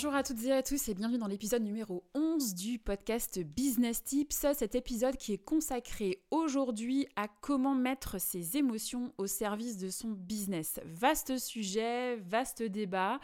Bonjour 0.00 0.14
à 0.14 0.22
toutes 0.22 0.44
et 0.44 0.52
à 0.52 0.62
tous 0.62 0.88
et 0.88 0.94
bienvenue 0.94 1.18
dans 1.18 1.26
l'épisode 1.26 1.64
numéro 1.64 2.04
11 2.14 2.54
du 2.54 2.78
podcast 2.78 3.40
Business 3.40 4.04
Tips. 4.04 4.46
Cet 4.54 4.76
épisode 4.76 5.16
qui 5.16 5.32
est 5.32 5.44
consacré 5.44 6.22
aujourd'hui 6.30 7.08
à 7.16 7.26
comment 7.26 7.74
mettre 7.74 8.20
ses 8.20 8.56
émotions 8.56 9.12
au 9.18 9.26
service 9.26 9.76
de 9.76 9.90
son 9.90 10.10
business. 10.10 10.78
Vaste 10.84 11.36
sujet, 11.38 12.14
vaste 12.14 12.62
débat, 12.62 13.18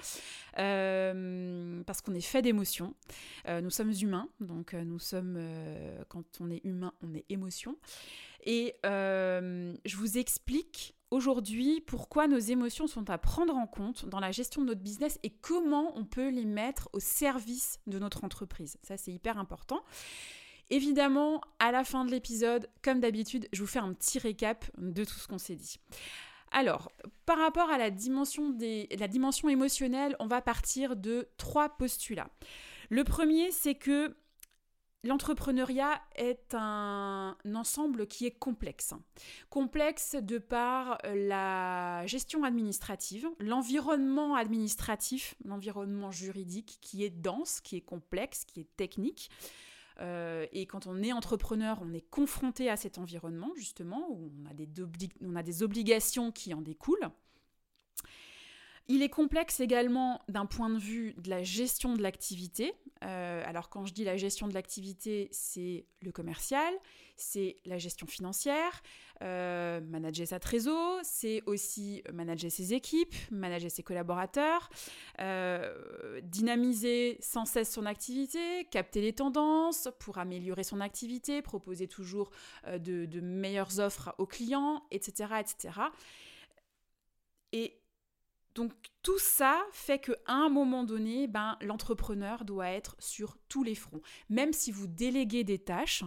euh, 0.59 1.85
parce 1.85 2.01
qu'on 2.01 2.15
est 2.15 2.21
fait 2.21 2.43
d'émotions. 2.43 2.93
Euh, 3.47 3.61
nous 3.61 3.71
sommes 3.71 3.93
humains, 3.93 4.29
donc 4.41 4.75
euh, 4.75 4.83
nous 4.83 4.99
sommes, 4.99 5.39
quand 6.09 6.25
on 6.41 6.51
est 6.51 6.65
humain, 6.65 6.93
on 7.03 7.15
est 7.15 7.25
émotion. 7.29 7.77
Et 8.47 8.75
je 8.83 9.97
vous 9.97 10.19
explique 10.19 10.97
aujourd'hui 11.15 11.81
pourquoi 11.81 12.27
nos 12.27 12.39
émotions 12.39 12.89
sont 12.89 13.09
à 13.09 13.19
prendre 13.19 13.55
en 13.55 13.69
compte 13.69 14.07
dans 14.07 14.19
la 14.19 14.33
gestion 14.33 14.63
de 14.63 14.67
notre 14.67 14.81
business 14.81 15.21
et 15.23 15.31
comment 15.31 15.97
on 15.97 16.05
peut 16.05 16.29
les 16.29 16.45
mettre 16.45 16.89
au 16.93 16.99
service 16.99 17.79
de 17.87 18.01
notre 18.01 18.25
entreprise. 18.25 18.77
Ça, 18.83 18.97
c'est 18.97 19.13
hyper 19.13 19.39
important. 19.39 19.85
Évidemment, 20.71 21.41
à 21.61 21.71
la 21.71 21.85
fin 21.85 22.05
de 22.05 22.11
l'épisode, 22.11 22.69
comme 22.83 22.99
d'habitude, 22.99 23.49
je 23.53 23.61
vous 23.61 23.69
fais 23.69 23.79
un 23.79 23.93
petit 23.93 24.19
récap 24.19 24.65
de 24.77 25.05
tout 25.05 25.15
ce 25.15 25.29
qu'on 25.29 25.39
s'est 25.39 25.55
dit. 25.55 25.79
Alors, 26.51 26.91
par 27.27 27.39
rapport 27.39 27.71
à 27.71 27.79
la 27.79 27.91
dimension, 27.91 28.51
des, 28.51 28.89
la 28.99 29.07
dimension 29.07 29.49
émotionnelle, 29.49 30.17
on 30.19 30.27
va 30.27 30.41
partir 30.41 30.97
de 30.97 31.29
trois 31.37 31.69
postulats. 31.69 32.31
Le 32.91 33.05
premier, 33.05 33.53
c'est 33.53 33.75
que 33.77 34.17
L'entrepreneuriat 35.05 36.01
est 36.17 36.55
un 36.55 37.37
ensemble 37.55 38.07
qui 38.07 38.25
est 38.25 38.31
complexe. 38.31 38.95
Complexe 39.51 40.17
de 40.17 40.39
par 40.39 40.99
la 41.05 42.07
gestion 42.07 42.43
administrative, 42.43 43.29
l'environnement 43.39 44.35
administratif, 44.35 45.35
l'environnement 45.45 46.11
juridique 46.11 46.79
qui 46.81 47.05
est 47.05 47.11
dense, 47.11 47.61
qui 47.61 47.77
est 47.77 47.83
complexe, 47.83 48.47
qui 48.47 48.61
est 48.61 48.77
technique. 48.79 49.29
Euh, 50.01 50.47
et 50.53 50.65
quand 50.65 50.87
on 50.87 51.03
est 51.03 51.13
entrepreneur, 51.13 51.79
on 51.83 51.93
est 51.93 52.09
confronté 52.09 52.71
à 52.71 52.77
cet 52.77 52.97
environnement, 52.97 53.51
justement, 53.57 54.09
où 54.11 54.33
on 55.21 55.37
a 55.37 55.43
des 55.43 55.63
obligations 55.63 56.33
qui 56.33 56.55
en 56.55 56.63
découlent. 56.63 57.11
Il 58.87 59.03
est 59.03 59.09
complexe 59.09 59.61
également 59.61 60.21
d'un 60.29 60.45
point 60.45 60.69
de 60.69 60.79
vue 60.79 61.15
de 61.17 61.31
la 61.31 61.43
gestion 61.43 61.95
de 61.95 62.03
l'activité. 62.03 62.75
Euh, 63.03 63.43
alors 63.47 63.71
quand 63.71 63.87
je 63.87 63.95
dis 63.95 64.05
la 64.05 64.19
gestion 64.19 64.47
de 64.47 64.53
l'activité, 64.53 65.29
c'est 65.33 65.87
le 66.03 66.13
commercial, 66.13 66.75
c'est 67.17 67.57
la 67.65 67.79
gestion 67.79 68.07
financière, 68.07 68.83
euh, 69.23 69.81
manager 69.81 70.27
sa 70.27 70.39
trésor, 70.39 71.01
c'est 71.03 71.43
aussi 71.47 72.03
manager 72.13 72.51
ses 72.51 72.75
équipes, 72.75 73.15
manager 73.31 73.71
ses 73.71 73.83
collaborateurs, 73.83 74.69
euh, 75.19 76.21
dynamiser 76.23 77.17
sans 77.21 77.47
cesse 77.47 77.73
son 77.73 77.87
activité, 77.87 78.67
capter 78.71 79.01
les 79.01 79.15
tendances 79.15 79.89
pour 79.99 80.19
améliorer 80.19 80.63
son 80.63 80.83
activité, 80.83 81.41
proposer 81.41 81.89
toujours 81.89 82.31
de, 82.71 83.07
de 83.07 83.21
meilleures 83.21 83.79
offres 83.81 84.15
aux 84.19 84.27
clients, 84.27 84.83
etc. 84.91 85.37
etc. 85.41 85.81
Et 87.53 87.81
donc 88.55 88.73
tout 89.03 89.19
ça 89.19 89.63
fait 89.73 89.99
qu'à 89.99 90.15
un 90.27 90.49
moment 90.49 90.85
donné, 90.85 91.27
ben, 91.27 91.59
l'entrepreneur 91.61 92.45
doit 92.45 92.71
être 92.71 92.97
sur 92.99 93.37
tous 93.49 93.63
les 93.63 93.75
fronts. 93.75 94.01
Même 94.29 94.53
si 94.53 94.73
vous 94.73 94.87
déléguez 94.87 95.45
des 95.45 95.59
tâches, 95.59 96.05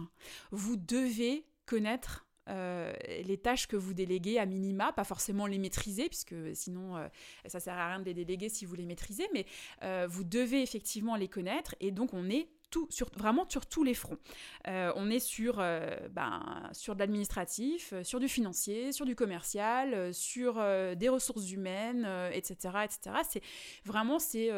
vous 0.50 0.76
devez 0.76 1.46
connaître 1.66 2.26
euh, 2.48 2.92
les 3.24 3.36
tâches 3.36 3.66
que 3.66 3.76
vous 3.76 3.92
déléguez 3.92 4.38
à 4.38 4.46
minima, 4.46 4.92
pas 4.92 5.04
forcément 5.04 5.46
les 5.46 5.58
maîtriser, 5.58 6.08
puisque 6.08 6.34
sinon 6.54 6.94
ça 6.94 7.00
euh, 7.00 7.08
ça 7.46 7.60
sert 7.60 7.74
à 7.74 7.88
rien 7.88 8.00
de 8.00 8.04
les 8.04 8.14
déléguer 8.14 8.48
si 8.48 8.64
vous 8.64 8.74
les 8.74 8.86
maîtrisez, 8.86 9.28
mais 9.34 9.44
euh, 9.82 10.06
vous 10.08 10.24
devez 10.24 10.62
effectivement 10.62 11.16
les 11.16 11.28
connaître 11.28 11.74
et 11.80 11.90
donc 11.90 12.14
on 12.14 12.30
est 12.30 12.48
tout, 12.70 12.86
sur, 12.90 13.10
vraiment 13.16 13.48
sur 13.48 13.66
tous 13.66 13.84
les 13.84 13.94
fronts. 13.94 14.18
Euh, 14.66 14.92
on 14.96 15.10
est 15.10 15.20
sur, 15.20 15.58
euh, 15.58 15.96
ben, 16.10 16.70
sur 16.72 16.94
de 16.94 17.00
l'administratif, 17.00 17.92
euh, 17.92 18.04
sur 18.04 18.20
du 18.20 18.28
financier, 18.28 18.92
sur 18.92 19.06
du 19.06 19.14
commercial, 19.14 20.12
sur 20.14 20.54
des 20.96 21.08
ressources 21.08 21.50
humaines, 21.50 22.06
etc. 22.32 22.54
etc. 22.84 23.16
C'est, 23.28 23.42
vraiment, 23.84 24.18
c'est, 24.18 24.50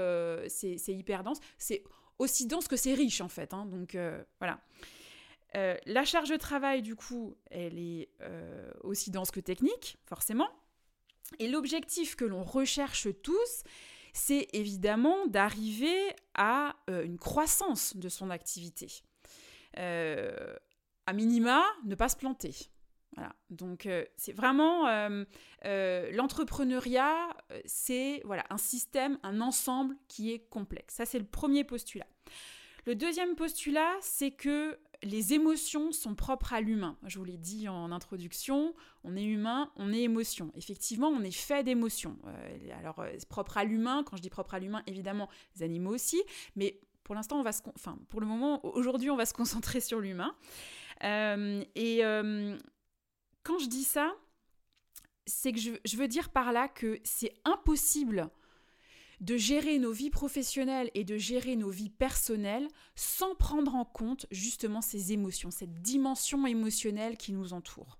c'est, 0.48 0.94
hyper 0.94 1.22
dense. 1.22 1.40
C'est 1.58 1.82
aussi 2.18 2.46
dense 2.46 2.68
que 2.68 2.76
c'est 2.76 2.94
riche, 2.94 3.20
en 3.20 3.28
fait. 3.28 3.54
Hein. 3.54 3.66
donc, 3.66 3.96
voilà. 4.38 4.60
la 5.54 6.04
charge 6.04 6.28
de 6.28 6.36
travail, 6.36 6.82
du 6.82 6.96
coup, 6.96 7.36
elle 7.50 7.78
est 7.78 8.08
aussi 8.82 9.10
dense 9.10 9.30
que 9.30 9.40
technique, 9.40 9.98
forcément. 10.06 10.48
Et 11.38 11.48
l'objectif 11.48 12.16
que 12.16 12.24
l'on 12.24 12.42
recherche 12.42 13.08
tous, 13.22 13.64
c'est 14.12 14.48
évidemment 14.52 15.26
d'arriver 15.26 16.14
à 16.34 16.76
euh, 16.88 17.04
une 17.04 17.18
croissance 17.18 17.96
de 17.96 18.08
son 18.08 18.30
activité. 18.30 18.88
Euh, 19.78 20.54
à 21.06 21.12
minima, 21.12 21.64
ne 21.84 21.94
pas 21.94 22.08
se 22.08 22.16
planter. 22.16 22.54
Voilà. 23.16 23.34
Donc 23.50 23.86
euh, 23.86 24.04
c'est 24.16 24.32
vraiment 24.32 24.86
l'entrepreneuriat, 25.64 27.28
c'est 27.64 28.22
voilà 28.24 28.44
un 28.50 28.58
système, 28.58 29.18
un 29.22 29.40
ensemble 29.40 29.96
qui 30.08 30.32
est 30.32 30.48
complexe. 30.48 30.94
Ça 30.94 31.06
c'est 31.06 31.18
le 31.18 31.24
premier 31.24 31.64
postulat. 31.64 32.06
Le 32.86 32.94
deuxième 32.94 33.34
postulat, 33.34 33.92
c'est 34.00 34.30
que 34.30 34.78
les 35.02 35.32
émotions 35.32 35.92
sont 35.92 36.14
propres 36.14 36.52
à 36.52 36.60
l'humain. 36.60 36.96
Je 37.06 37.18
vous 37.18 37.24
l'ai 37.24 37.38
dit 37.38 37.68
en 37.68 37.90
introduction, 37.90 38.74
on 39.04 39.16
est 39.16 39.24
humain, 39.24 39.70
on 39.76 39.92
est 39.92 40.02
émotion. 40.02 40.52
Effectivement, 40.56 41.08
on 41.08 41.22
est 41.22 41.30
fait 41.30 41.62
d'émotions. 41.64 42.18
Euh, 42.26 42.78
alors, 42.78 43.00
euh, 43.00 43.10
propre 43.28 43.56
à 43.56 43.64
l'humain, 43.64 44.02
quand 44.04 44.16
je 44.16 44.22
dis 44.22 44.30
propre 44.30 44.54
à 44.54 44.58
l'humain, 44.58 44.82
évidemment, 44.86 45.28
les 45.56 45.62
animaux 45.62 45.94
aussi, 45.94 46.22
mais 46.54 46.80
pour 47.02 47.14
l'instant, 47.14 47.38
on 47.38 47.42
va 47.42 47.52
se, 47.52 47.62
enfin, 47.74 47.98
pour 48.08 48.20
le 48.20 48.26
moment, 48.26 48.64
aujourd'hui, 48.64 49.10
on 49.10 49.16
va 49.16 49.26
se 49.26 49.34
concentrer 49.34 49.80
sur 49.80 50.00
l'humain. 50.00 50.34
Euh, 51.02 51.64
et 51.74 52.00
quand 53.42 53.58
je 53.58 53.66
dis 53.66 53.84
ça, 53.84 54.14
c'est 55.26 55.52
que 55.52 55.60
je 55.60 55.96
veux 55.96 56.08
dire 56.08 56.28
par 56.28 56.52
là 56.52 56.68
que 56.68 57.00
c'est 57.04 57.32
impossible 57.44 58.30
de 59.20 59.36
gérer 59.36 59.78
nos 59.78 59.92
vies 59.92 60.10
professionnelles 60.10 60.90
et 60.94 61.04
de 61.04 61.16
gérer 61.18 61.54
nos 61.54 61.70
vies 61.70 61.90
personnelles 61.90 62.68
sans 62.94 63.34
prendre 63.34 63.74
en 63.74 63.84
compte 63.84 64.26
justement 64.30 64.80
ces 64.80 65.12
émotions, 65.12 65.50
cette 65.50 65.82
dimension 65.82 66.46
émotionnelle 66.46 67.16
qui 67.16 67.32
nous 67.32 67.52
entoure. 67.52 67.98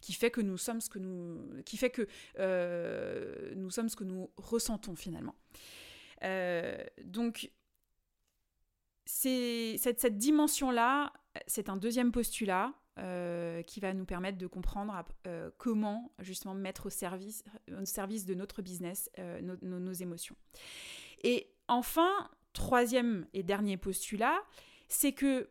Qui 0.00 0.12
fait 0.12 0.30
que 0.30 0.40
nous 0.40 0.58
sommes 0.58 0.80
ce 0.80 0.88
que 0.88 1.00
nous 1.00 1.62
qui 1.64 1.76
fait 1.76 1.90
que 1.90 2.06
euh, 2.38 3.52
nous 3.56 3.70
sommes 3.70 3.88
ce 3.88 3.96
que 3.96 4.04
nous 4.04 4.30
ressentons 4.36 4.94
finalement. 4.94 5.34
Euh, 6.22 6.76
donc 7.04 7.50
cette, 9.04 9.98
cette 9.98 10.18
dimension 10.18 10.70
là 10.70 11.12
c'est 11.48 11.68
un 11.68 11.76
deuxième 11.76 12.12
postulat 12.12 12.72
euh, 12.98 13.62
qui 13.62 13.80
va 13.80 13.94
nous 13.94 14.04
permettre 14.04 14.36
de 14.36 14.46
comprendre 14.46 14.92
euh, 15.26 15.50
comment 15.56 16.12
justement 16.18 16.52
mettre 16.52 16.86
au 16.86 16.90
service, 16.90 17.42
au 17.70 17.86
service 17.86 18.26
de 18.26 18.34
notre 18.34 18.60
business 18.60 19.08
euh, 19.18 19.40
nos, 19.62 19.92
émotions. 19.94 20.36
Et 21.24 21.48
enfin, 21.68 22.28
troisième 22.52 23.26
et 23.32 23.42
dernier 23.42 23.78
postulat, 23.78 24.38
c'est 24.88 25.12
que 25.12 25.48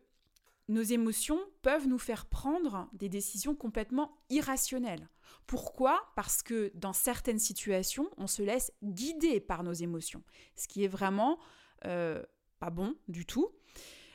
nos 0.68 0.82
émotions 0.82 1.40
peuvent 1.62 1.88
nous 1.88 1.98
faire 1.98 2.26
prendre 2.26 2.88
des 2.92 3.08
décisions 3.08 3.56
complètement 3.56 4.16
irrationnelles. 4.30 5.08
Pourquoi? 5.48 6.12
Parce 6.14 6.44
que 6.44 6.70
dans 6.74 6.92
certaines 6.92 7.40
situations, 7.40 8.08
on 8.18 8.28
se 8.28 8.42
laisse 8.42 8.72
guider 8.84 9.40
par 9.40 9.64
nos 9.64 9.72
émotions, 9.72 10.22
ce 10.54 10.68
qui 10.68 10.84
est 10.84 10.88
vraiment 10.88 11.40
pas 11.80 12.70
bon 12.70 12.94
du 13.08 13.26
tout. 13.26 13.50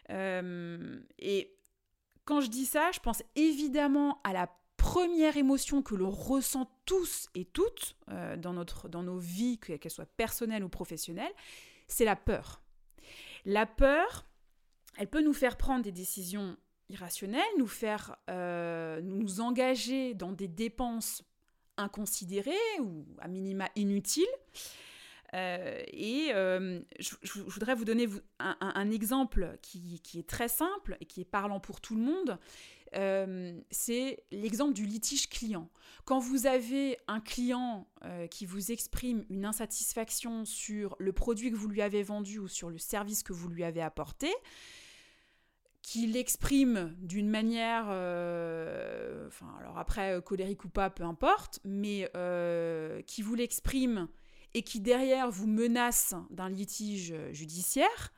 et 0.10 1.57
quand 2.28 2.42
je 2.42 2.50
dis 2.50 2.66
ça, 2.66 2.92
je 2.92 3.00
pense 3.00 3.24
évidemment 3.36 4.20
à 4.26 4.34
la 4.34 4.52
première 4.76 5.38
émotion 5.38 5.82
que 5.82 5.96
l'on 5.96 6.12
ressent 6.12 6.70
tous 6.86 7.30
et 7.34 7.46
toutes 7.46 7.96
euh, 8.10 8.36
dans, 8.36 8.52
notre, 8.52 8.90
dans 8.90 9.02
nos 9.02 9.18
vies, 9.18 9.58
qu'elles 9.58 9.90
soient 9.90 10.06
personnelles 10.06 10.64
ou 10.64 10.70
professionnelles, 10.70 11.32
c'est 11.88 12.04
la 12.04 12.18
peur. 12.18 12.62
La 13.46 13.66
peur, 13.66 14.26
elle 14.98 15.08
peut 15.08 15.22
nous 15.22 15.34
faire 15.34 15.56
prendre 15.56 15.84
des 15.84 15.94
décisions 15.94 16.58
irrationnelles, 16.90 17.42
nous 17.58 17.68
faire 17.68 18.18
euh, 18.30 19.00
nous 19.02 19.40
engager 19.40 20.14
dans 20.14 20.34
des 20.34 20.50
dépenses 20.50 21.24
inconsidérées 21.78 22.52
ou 22.82 23.06
à 23.20 23.30
minima 23.30 23.70
inutiles. 23.78 24.26
Et 25.34 26.30
je, 26.30 27.42
voudrais 27.48 27.76
vous 27.76 27.86
donner 27.86 28.08
un, 28.40 28.92
exemple 28.92 29.58
qui, 29.62 30.02
est 30.16 30.28
très 30.28 30.48
simple 30.48 30.98
et 31.02 31.06
qui 31.06 31.22
est 31.22 31.26
parlant 31.26 31.60
pour 31.60 31.82
tout 31.82 31.96
le 31.96 32.02
monde. 32.02 32.40
c'est 33.70 34.24
l'exemple 34.32 34.74
du 34.74 34.86
litige 34.86 35.30
client. 35.30 35.70
Quand 36.06 36.20
vous 36.20 36.48
avez 36.48 36.98
un 37.08 37.20
client 37.20 37.88
qui 38.32 38.46
vous 38.46 38.72
exprime 38.72 39.26
une 39.30 39.46
insatisfaction 39.46 40.46
sur 40.46 40.96
le 41.00 41.12
produit 41.12 41.52
que 41.52 41.58
vous 41.58 41.68
lui 41.68 41.82
avez 41.82 42.04
vendu 42.04 42.40
ou 42.40 42.48
sur 42.48 42.70
le 42.70 42.78
service 42.78 43.24
que 43.24 43.34
vous 43.34 43.50
lui 43.50 43.64
avez 43.64 43.82
apporté, 43.82 44.30
qui 45.88 46.06
l'exprime 46.06 46.94
d'une 47.00 47.30
manière, 47.30 47.86
euh, 47.88 49.26
enfin 49.28 49.46
alors 49.58 49.78
après 49.78 50.18
euh, 50.18 50.22
colérique 50.22 50.66
ou 50.66 50.70
pas, 50.70 50.90
peu 50.90 51.06
importe, 51.06 51.62
mais 51.64 52.12
euh, 52.14 53.02
qui 53.04 53.22
vous 53.22 53.36
l'exprime 53.36 54.10
et 54.54 54.64
qui 54.64 54.80
derrière 54.80 55.30
vous 55.30 55.48
menace 55.48 56.16
d'un 56.30 56.50
litige 56.50 57.14
judiciaire, 57.32 58.14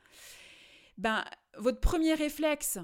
ben 0.98 1.24
votre 1.58 1.80
premier 1.80 2.14
réflexe, 2.14 2.78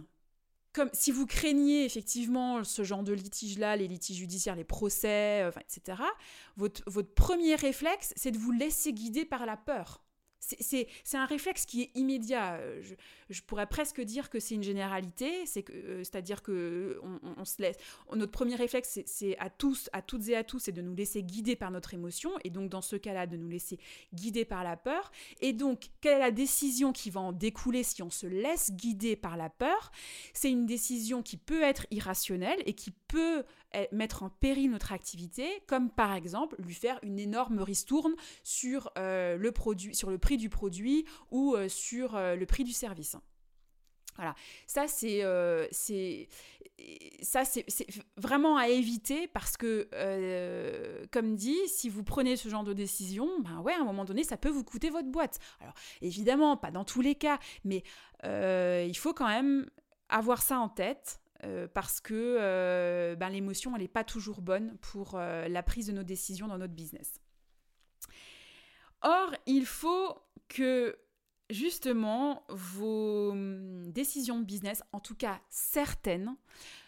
comme 0.72 0.90
si 0.93 1.10
vous 1.10 1.26
craignez 1.26 1.84
effectivement 1.84 2.62
ce 2.64 2.84
genre 2.84 3.02
de 3.02 3.12
litige-là, 3.12 3.76
les 3.76 3.88
litiges 3.88 4.19
judiciaires, 4.19 4.56
les 4.56 4.64
procès, 4.64 5.48
etc., 5.60 6.02
votre, 6.56 6.82
votre 6.87 7.14
premier 7.14 7.54
réflexe, 7.54 8.12
c'est 8.16 8.31
de 8.31 8.38
vous 8.38 8.52
laisser 8.52 8.93
guider 8.93 9.25
par 9.25 9.46
la 9.46 9.56
peur. 9.56 10.06
C'est 10.41 10.88
un 11.15 11.27
réflexe 11.27 11.67
qui 11.67 11.83
est 11.83 11.91
immédiat. 11.94 12.61
Je, 12.81 12.94
je 13.29 13.43
pourrais 13.43 13.67
presque 13.67 14.00
dire 14.00 14.31
que 14.31 14.38
c'est 14.38 14.55
une 14.55 14.62
généralité, 14.62 15.44
euh, 15.71 16.05
c'est-à-dire 16.05 16.43
que 16.43 17.00
laisse. 17.59 17.77
Notre 18.15 18.33
premier 18.33 18.55
réflexe, 18.55 19.00
c'est 19.05 19.38
à 19.38 19.50
tous, 19.50 19.91
à 19.93 20.03
toutes 20.03 20.29
et 20.29 20.37
à 20.37 20.44
tous, 20.44 20.61
c'est 20.61 20.73
de 20.73 20.83
nous 20.83 20.94
laisser 20.94 21.23
guider 21.23 21.56
par 21.56 21.71
notre 21.71 21.94
émotion, 21.94 22.31
et 22.44 22.50
donc 22.50 22.71
dans 22.71 22.83
ce 22.83 22.97
cas-là, 22.97 23.27
de 23.27 23.37
nous 23.37 23.49
laisser 23.49 23.79
guider 24.15 24.44
par 24.44 24.65
la 24.65 24.77
peur. 24.77 25.11
Et 25.41 25.53
donc, 25.53 25.88
quelle 26.00 26.19
est 26.19 26.21
la 26.21 26.31
décision 26.31 26.93
qui 26.93 27.11
va 27.11 27.21
en 27.21 27.33
découler 27.33 27.83
si 27.83 28.03
on 28.03 28.11
se 28.11 28.27
laisse 28.27 28.73
guider 28.73 29.17
par 29.17 29.37
la 29.37 29.50
peur? 29.50 29.91
C'est 30.33 30.50
une 30.50 30.67
décision 30.67 31.23
qui 31.23 31.37
peut 31.37 31.62
être 31.62 31.87
irrationnelle 31.91 32.62
et 32.67 32.75
qui 32.75 32.93
peut 33.09 33.44
mettre 33.92 34.22
en 34.22 34.30
péril 34.30 34.70
notre 34.70 34.92
activité, 34.92 35.46
comme 35.66 35.90
par 35.90 36.14
exemple 36.14 36.56
lui 36.58 36.74
faire 36.74 36.98
une 37.02 37.18
énorme 37.18 37.60
ristourne 37.60 38.14
sur, 38.42 38.90
euh, 38.96 39.36
le, 39.36 39.52
produit, 39.52 39.94
sur 39.94 40.10
le 40.10 40.18
prix 40.18 40.36
du 40.36 40.48
produit 40.48 41.04
ou 41.30 41.54
euh, 41.54 41.68
sur 41.68 42.14
le 42.14 42.44
prix 42.46 42.64
du 42.64 42.72
service. 42.72 43.16
Voilà, 44.16 44.34
ça 44.66 44.86
c'est 44.88 45.22
euh, 45.22 45.66
vraiment 48.16 48.56
à 48.56 48.68
éviter 48.68 49.28
parce 49.28 49.56
que 49.56 49.88
euh, 49.92 51.04
comme 51.10 51.36
dit, 51.36 51.56
si 51.66 51.88
vous 51.88 52.02
prenez 52.02 52.36
ce 52.36 52.48
genre 52.48 52.64
de 52.64 52.72
décision, 52.72 53.28
ben 53.40 53.60
ouais, 53.60 53.74
à 53.74 53.80
un 53.80 53.84
moment 53.84 54.04
donné, 54.04 54.24
ça 54.24 54.36
peut 54.36 54.48
vous 54.48 54.64
coûter 54.64 54.88
votre 54.90 55.08
boîte. 55.08 55.38
Alors 55.60 55.74
évidemment, 56.00 56.56
pas 56.56 56.70
dans 56.70 56.84
tous 56.84 57.02
les 57.02 57.14
cas, 57.14 57.38
mais 57.64 57.82
euh, 58.24 58.86
il 58.88 58.96
faut 58.96 59.12
quand 59.12 59.28
même 59.28 59.68
avoir 60.08 60.40
ça 60.40 60.58
en 60.58 60.68
tête. 60.68 61.20
Parce 61.75 62.00
que 62.00 63.15
ben, 63.15 63.29
l'émotion, 63.29 63.75
elle 63.75 63.83
n'est 63.83 63.88
pas 63.88 64.05
toujours 64.05 64.41
bonne 64.41 64.77
pour 64.79 65.19
la 65.19 65.62
prise 65.62 65.87
de 65.88 65.93
nos 65.93 66.03
décisions 66.03 66.49
dans 66.49 66.59
notre 66.59 66.75
business. 66.75 67.21
Or, 69.03 69.33
il 69.47 69.67
faut 69.67 70.19
que 70.49 70.99
justement 71.50 72.44
vos 72.49 73.31
hum, 73.31 73.93
décisions 73.93 74.38
de 74.38 74.44
business, 74.44 74.83
en 74.93 75.00
tout 75.00 75.15
cas 75.15 75.41
certaines, 75.49 76.37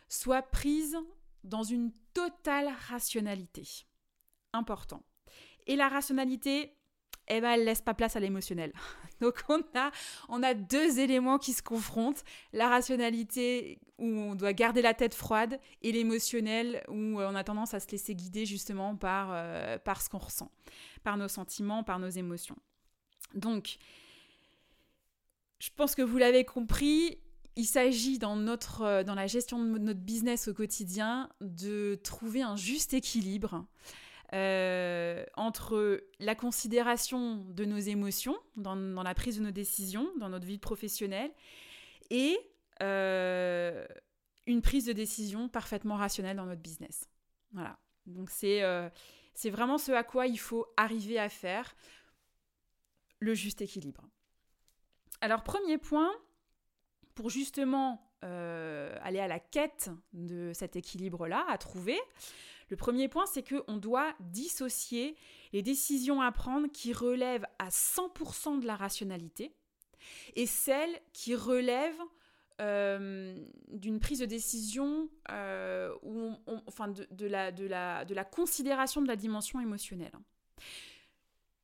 soient 0.09 0.43
prises 0.43 0.99
dans 1.45 1.63
une 1.63 1.93
totale 2.15 2.69
rationalité. 2.89 3.87
Important. 4.53 5.05
Et 5.67 5.77
la 5.77 5.89
rationalité, 5.89 6.78
eh 7.29 7.41
ben, 7.41 7.51
elle 7.53 7.65
laisse 7.65 7.83
pas 7.83 7.95
place 7.95 8.17
à 8.17 8.21
l'émotionnel. 8.21 8.73
Donc 9.21 9.43
on 9.49 9.61
a, 9.75 9.91
on 10.29 10.43
a 10.43 10.55
deux 10.55 10.99
éléments 10.99 11.39
qui 11.39 11.53
se 11.53 11.63
confrontent. 11.63 12.25
La 12.53 12.69
rationalité 12.69 13.81
où 13.99 14.07
on 14.07 14.35
doit 14.35 14.53
garder 14.53 14.83
la 14.83 14.95
tête 14.95 15.15
froide 15.15 15.59
et 15.83 15.93
l'émotionnel 15.93 16.85
où 16.89 17.21
on 17.21 17.35
a 17.35 17.45
tendance 17.45 17.75
à 17.75 17.81
se 17.81 17.91
laisser 17.91 18.15
guider 18.15 18.47
justement 18.47 18.97
par, 18.97 19.31
euh, 19.33 19.79
par 19.79 20.03
ce 20.03 20.09
qu'on 20.09 20.19
ressent, 20.19 20.51
par 21.03 21.17
nos 21.17 21.29
sentiments, 21.29 21.83
par 21.83 21.99
nos 21.99 22.09
émotions. 22.09 22.57
Donc, 23.35 23.79
je 25.59 25.71
pense 25.75 25.95
que 25.95 26.03
vous 26.03 26.19
l'avez 26.19 26.45
compris, 26.45 27.19
il 27.57 27.65
s'agit 27.65 28.19
dans, 28.19 28.37
notre, 28.37 28.83
euh, 28.83 29.03
dans 29.03 29.17
la 29.17 29.27
gestion 29.27 29.59
de 29.59 29.79
notre 29.79 30.01
business 30.01 30.49
au 30.49 30.55
quotidien 30.55 31.29
de 31.41 31.99
trouver 32.05 32.43
un 32.43 32.57
juste 32.57 32.95
équilibre 32.95 33.67
euh, 34.35 35.25
entre 35.35 36.05
la 36.19 36.35
considération 36.35 37.37
de 37.37 37.65
nos 37.65 37.79
émotions 37.79 38.37
dans, 38.57 38.75
la 38.75 39.15
prise 39.15 39.39
de 39.39 39.43
nos 39.43 39.51
décisions, 39.51 40.09
dans 40.19 40.29
notre 40.29 40.47
vie 40.47 40.59
professionnelle, 40.59 41.31
et 42.11 42.39
euh, 42.83 43.87
une 44.47 44.63
prise 44.63 44.87
de 44.87 44.93
décision 44.93 45.49
parfaitement 45.49 45.97
rationnelle 45.97 46.37
dans 46.37 46.47
notre 46.47 46.63
business. 46.63 47.09
Voilà. 47.53 47.79
Donc 48.07 48.31
c'est 48.31 48.63
c'est 49.35 49.51
vraiment 49.51 49.79
ce 49.79 49.93
à 49.93 50.03
quoi 50.03 50.27
il 50.27 50.39
faut 50.39 50.67
arriver 50.77 51.19
à 51.19 51.29
faire 51.29 51.77
le 53.21 53.35
juste 53.35 53.61
équilibre. 53.61 54.09
Alors, 55.21 55.43
premier 55.43 55.79
point, 55.79 56.11
pour 57.15 57.31
justement 57.31 58.08
euh, 58.25 58.97
aller 59.03 59.21
à 59.21 59.29
la 59.29 59.39
quête 59.39 59.91
de 60.13 60.53
cet 60.55 60.77
équilibre-là 60.77 61.45
à 61.49 61.59
trouver, 61.59 61.99
le 62.71 62.77
premier 62.77 63.09
point, 63.09 63.27
c'est 63.27 63.43
qu'on 63.43 63.77
doit 63.77 64.15
dissocier 64.21 65.17
les 65.53 65.63
décisions 65.63 66.21
à 66.21 66.31
prendre 66.33 66.69
qui 66.69 66.93
relèvent 66.93 67.47
à 67.59 67.69
100% 67.69 68.61
de 68.61 68.67
la 68.67 68.77
rationalité 68.77 69.55
et 70.37 70.47
celles 70.47 71.01
qui 71.13 71.35
relèvent 71.35 72.03
euh, 72.61 73.37
d'une 73.69 74.01
prise 74.01 74.19
de 74.19 74.27
décision 74.27 75.09
euh, 75.31 75.95
enfin 76.67 76.89
de, 76.89 77.27
la, 77.27 77.53
de, 77.53 77.65
la, 77.67 78.05
de 78.05 78.15
la 78.15 78.25
considération 78.25 79.01
de 79.01 79.07
la 79.07 79.17
dimension 79.17 79.61
émotionnelle. 79.61 80.13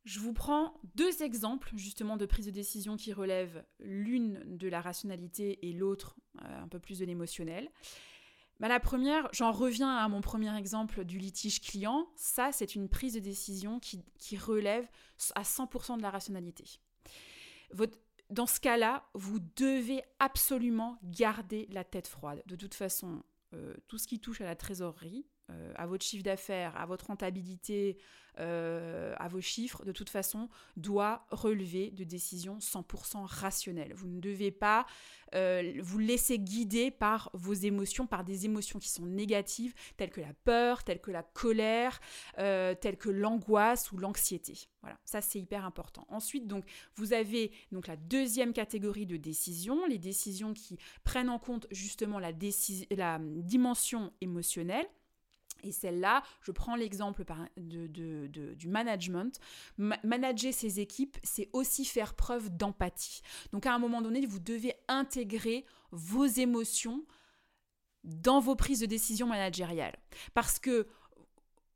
Je 0.05 0.21
vous 0.21 0.35
prends 0.35 0.79
deux 0.95 1.23
exemples 1.23 1.71
justement 1.77 2.17
de 2.17 2.27
prise 2.27 2.47
de 2.47 2.51
décision 2.51 2.97
qui 2.97 3.13
relèvent 3.13 3.65
l'une 3.81 4.57
de 4.59 4.69
la 4.69 4.83
rationalité 4.83 5.67
et 5.67 5.73
l'autre 5.73 6.17
euh, 6.43 6.63
un 6.63 6.69
peu 6.69 6.79
plus 6.79 6.99
de 6.99 7.07
l'émotionnel. 7.07 7.71
Bah, 8.61 8.69
la 8.69 8.81
première, 8.81 9.29
j'en 9.33 9.51
reviens 9.51 9.97
à 9.97 10.07
mon 10.09 10.21
premier 10.21 10.55
exemple 10.57 11.05
du 11.05 11.19
litige 11.19 11.61
client. 11.61 12.07
Ça, 12.17 12.53
c'est 12.53 12.75
une 12.75 12.89
prise 12.89 13.15
de 13.15 13.21
décision 13.21 13.81
qui, 13.81 14.37
relève 14.37 14.87
à 15.35 15.43
100% 15.43 15.97
de 15.97 16.03
la 16.03 16.11
rationalité. 16.11 16.65
dans 18.31 18.47
ce 18.47 18.61
cas-là, 18.61 19.09
vous 19.15 19.39
devez 19.57 20.03
absolument 20.19 20.99
garder 21.03 21.67
la 21.71 21.83
tête 21.83 22.09
froide. 22.09 22.43
De 22.47 22.57
toute 22.57 22.75
façon, 22.75 23.23
euh, 23.55 23.75
tout 23.89 23.99
ce 23.99 24.07
qui 24.07 24.21
touche 24.21 24.41
à 24.41 24.45
la 24.45 24.57
trésorerie, 24.57 25.27
euh, 25.51 25.73
à 25.77 25.87
votre 25.87 26.05
chiffre 26.05 26.23
d'affaires, 26.23 26.75
à 26.75 26.87
votre 26.87 27.09
rentabilité, 27.09 27.99
euh, 28.39 29.15
à 29.19 29.29
vos 29.29 29.43
chiffres, 29.43 29.85
de 29.85 29.93
toute 29.93 30.09
façon, 30.09 30.49
doit 30.79 31.27
relever 31.31 31.91
de 31.91 32.03
décisions 32.03 32.59
100% 32.61 33.27
rationnelles. 33.27 33.93
Vous 33.93 34.09
ne 34.09 34.21
devez 34.21 34.51
pas 34.51 34.87
euh, 35.35 35.75
vous 35.83 35.99
laisser 35.99 36.39
guider 36.39 36.91
par 36.91 37.29
vos 37.35 37.53
émotions, 37.53 38.07
par 38.07 38.25
des 38.25 38.47
émotions 38.47 38.79
qui 38.79 38.89
sont 38.89 39.05
négatives, 39.05 39.75
telles 39.99 40.09
que 40.09 40.23
la 40.23 40.33
peur, 40.45 40.83
telles 40.83 41.03
que 41.03 41.11
la 41.11 41.23
colère, 41.23 42.01
telles 42.37 42.97
que 42.97 43.11
l'angoisse 43.11 43.93
ou 43.93 43.99
l'anxiété. 43.99 44.55
Voilà, 44.81 44.99
ça 45.05 45.21
c'est 45.21 45.39
hyper 45.39 45.67
important. 45.67 46.07
Ensuite, 46.09 46.47
donc, 46.47 46.65
vous 46.97 47.13
avez 47.13 47.53
donc 47.71 47.87
la 47.87 47.97
deuxième 47.97 48.55
catégorie 48.55 49.07
de 49.07 49.19
décisions, 49.19 49.85
les 49.85 49.99
décisions 49.99 50.55
qui 50.55 50.79
prennent 51.05 51.29
en 51.29 51.39
compte 51.39 51.67
justement 51.71 52.19
la, 52.19 52.33
la 52.91 53.19
dimension 53.21 54.11
émotionnelle. 54.23 54.87
Et 55.65 55.73
celle-là, 55.73 56.23
je 56.43 56.53
prends 56.53 56.77
l'exemple 56.77 57.25
du 57.57 58.69
management. 58.69 59.39
manager 59.79 60.53
ses 60.53 60.81
équipes, 60.81 61.17
c'est 61.23 61.49
aussi 61.53 61.85
faire 61.85 62.15
preuve 62.15 62.57
d'empathie. 62.57 63.23
Donc 63.53 63.67
à 63.67 63.75
un 63.75 63.79
moment 63.79 64.03
donné, 64.03 64.25
vous 64.27 64.41
devez 64.41 64.75
intégrer 64.89 65.65
vos 65.91 66.27
émotions 66.27 67.05
dans 68.05 68.39
vos 68.39 68.55
prises 68.55 68.81
de 68.81 68.87
décision 68.87 69.27
managériales. 69.27 69.97
Parce 70.35 70.59
que 70.59 70.87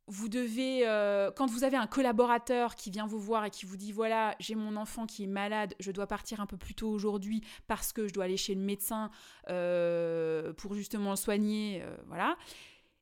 vous 0.09 0.31
devez, 0.31 0.89
euh, 0.89 1.31
quand 1.31 1.47
vous 1.47 1.65
avez 1.65 1.77
un 1.77 1.87
collaborateur 1.87 2.75
qui 2.75 2.91
vient 2.91 3.07
vous 3.07 3.21
voir 3.21 3.45
et 3.45 3.51
qui 3.51 3.67
vous 3.67 3.77
dit 3.77 3.93
voilà, 3.93 4.35
j'ai 4.41 4.55
mon 4.55 4.77
enfant 4.77 5.07
qui 5.07 5.25
est 5.25 5.29
malade, 5.29 5.75
je 5.81 5.93
dois 5.93 6.07
partir 6.07 6.41
un 6.41 6.47
peu 6.47 6.57
plus 6.57 6.75
tôt 6.75 6.89
aujourd'hui 6.89 7.43
parce 7.67 7.93
que 7.93 8.09
je 8.09 8.15
dois 8.15 8.25
aller 8.25 8.39
chez 8.39 8.55
le 8.55 8.63
médecin 8.63 9.11
euh, 9.51 10.55
pour 10.55 10.75
justement 10.75 11.11
le 11.11 11.17
soigner, 11.17 11.83
euh, 11.83 11.95
voilà 12.07 12.37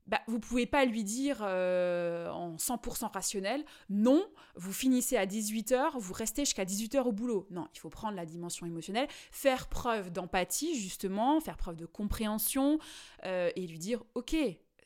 bah, 0.06 0.20
vous 0.26 0.38
pouvez 0.38 0.66
pas 0.66 0.84
lui 0.84 1.02
dire 1.04 1.38
euh, 1.42 2.30
en 2.30 2.56
100% 2.56 3.10
rationnel, 3.12 3.64
non, 3.90 4.24
vous 4.54 4.72
finissez 4.72 5.16
à 5.16 5.26
18h, 5.26 5.98
vous 5.98 6.12
restez 6.12 6.44
jusqu'à 6.44 6.64
18h 6.64 7.02
au 7.02 7.12
boulot. 7.12 7.46
Non, 7.50 7.68
il 7.74 7.78
faut 7.78 7.90
prendre 7.90 8.16
la 8.16 8.26
dimension 8.26 8.66
émotionnelle, 8.66 9.08
faire 9.32 9.68
preuve 9.68 10.12
d'empathie 10.12 10.78
justement, 10.78 11.40
faire 11.40 11.56
preuve 11.56 11.76
de 11.76 11.86
compréhension 11.86 12.78
euh, 13.24 13.50
et 13.56 13.66
lui 13.66 13.78
dire, 13.78 14.04
ok, 14.14 14.36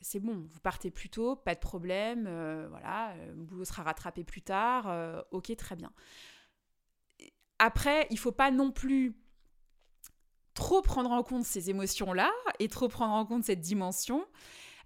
c'est 0.01 0.19
bon, 0.19 0.47
vous 0.49 0.59
partez 0.61 0.89
plus 0.89 1.09
tôt, 1.09 1.35
pas 1.35 1.53
de 1.53 1.59
problème, 1.59 2.23
voilà, 2.69 3.13
le 3.27 3.43
boulot 3.43 3.65
sera 3.65 3.83
rattrapé 3.83 4.23
plus 4.23 4.41
tard, 4.41 5.23
ok, 5.29 5.55
très 5.55 5.75
bien. 5.75 5.91
Après, 7.59 8.07
il 8.09 8.17
faut 8.17 8.31
pas 8.31 8.49
non 8.49 8.71
plus 8.71 9.15
trop 10.55 10.81
prendre 10.81 11.11
en 11.11 11.23
compte 11.23 11.45
ces 11.45 11.69
émotions-là 11.69 12.31
et 12.59 12.67
trop 12.67 12.87
prendre 12.87 13.13
en 13.13 13.25
compte 13.25 13.43
cette 13.43 13.61
dimension. 13.61 14.25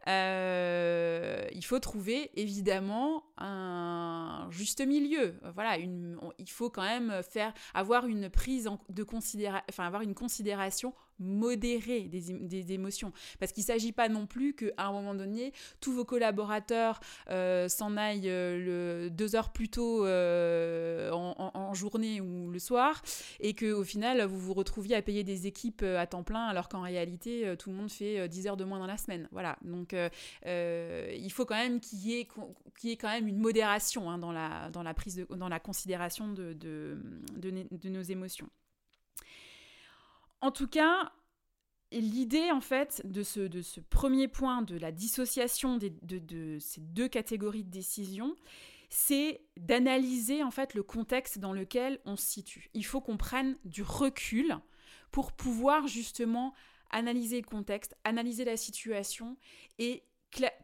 Euh, 0.07 1.47
il 1.53 1.65
faut 1.65 1.79
trouver 1.79 2.29
évidemment 2.39 3.24
un 3.38 4.47
juste 4.51 4.85
milieu. 4.85 5.35
Voilà, 5.53 5.77
une, 5.77 6.19
il 6.38 6.50
faut 6.50 6.69
quand 6.69 6.83
même 6.83 7.21
faire 7.24 7.53
avoir 7.74 8.05
une 8.05 8.29
prise 8.29 8.69
de 8.89 9.03
considération, 9.03 9.65
enfin 9.69 9.85
avoir 9.85 10.03
une 10.03 10.13
considération 10.13 10.93
modérer 11.19 12.01
des, 12.01 12.74
émotions. 12.74 13.12
Parce 13.39 13.51
qu'il 13.51 13.62
ne 13.62 13.67
s'agit 13.67 13.91
pas 13.91 14.10
non 14.10 14.25
plus 14.25 14.53
qu'à 14.53 14.74
un 14.77 14.91
moment 14.91 15.15
donné, 15.15 15.53
tous 15.79 15.93
vos 15.93 16.05
collaborateurs 16.05 17.00
euh, 17.29 17.67
s'en 17.69 17.98
aillent 17.98 18.29
euh, 18.29 19.10
deux 19.10 19.36
heures 19.36 19.51
plus 19.51 19.69
tôt 19.69 20.05
euh, 20.05 21.12
en, 21.12 21.74
journée 21.74 22.22
ou 22.22 22.50
le 22.51 22.60
soir, 22.60 23.01
et 23.39 23.53
qu'au 23.53 23.84
final, 23.84 24.24
vous 24.24 24.39
vous 24.39 24.53
retrouviez 24.53 24.95
à 24.95 25.01
payer 25.01 25.24
des 25.24 25.48
équipes 25.48 25.84
à 25.84 26.07
temps 26.07 26.24
plein, 26.24 26.45
alors 26.45 26.69
qu'en 26.69 26.81
réalité, 26.81 27.53
tout 27.60 27.69
le 27.69 27.75
monde 27.75 27.91
fait 27.91 28.27
10 28.29 28.48
heures 28.48 28.57
de 28.57 28.63
moins 28.63 28.79
dans 28.79 28.86
la 28.88 28.98
semaine. 28.98 29.27
Voilà. 29.31 29.57
Donc, 29.63 29.93
il 30.45 31.31
faut 31.31 31.45
quand 31.45 31.55
même 31.55 31.79
qu'il 31.79 32.00
y, 32.00 32.19
ait, 32.19 32.25
quand 32.95 33.10
même 33.10 33.27
une 33.27 33.39
modération 33.39 34.10
hein, 34.10 34.17
dans, 34.17 34.31
la, 34.31 34.69
dans, 34.69 34.84
la 34.84 34.93
prise 34.93 35.25
dans 35.29 35.50
la 35.50 35.60
considération 35.60 36.29
de, 36.29 36.53
de 36.53 37.89
nos 37.89 38.01
émotions. 38.01 38.50
En 40.42 40.51
tout 40.51 40.68
cas, 40.68 41.12
l'idée 41.92 42.51
en 42.51 42.62
fait 42.62 43.01
de 43.06 43.24
ce, 43.24 43.39
de 43.39 43.62
ce 43.62 43.80
premier 43.80 44.27
point 44.27 44.62
de 44.62 44.77
la 44.77 44.92
dissociation 44.92 45.77
de, 45.77 46.58
ces 46.60 46.82
deux 46.82 47.08
catégories 47.08 47.63
de 47.63 47.72
décisions, 47.72 48.36
c'est 48.89 49.42
d'analyser 49.58 50.44
en 50.44 50.51
fait 50.51 50.74
le 50.74 50.84
contexte 50.84 51.39
dans 51.39 51.54
lequel 51.54 52.00
on 52.06 52.15
se 52.15 52.25
situe. 52.25 52.70
Il 52.74 52.86
faut 52.86 53.01
qu'on 53.01 53.18
prenne 53.18 53.58
du 53.65 53.82
recul 53.82 54.58
pour 55.12 55.32
pouvoir 55.32 55.88
justement 55.88 56.54
analyser 56.92 57.42
le 57.42 57.48
contexte, 57.48 57.96
analyser 58.04 58.46
la 58.46 58.58
situation 58.58 59.38
et 59.80 60.04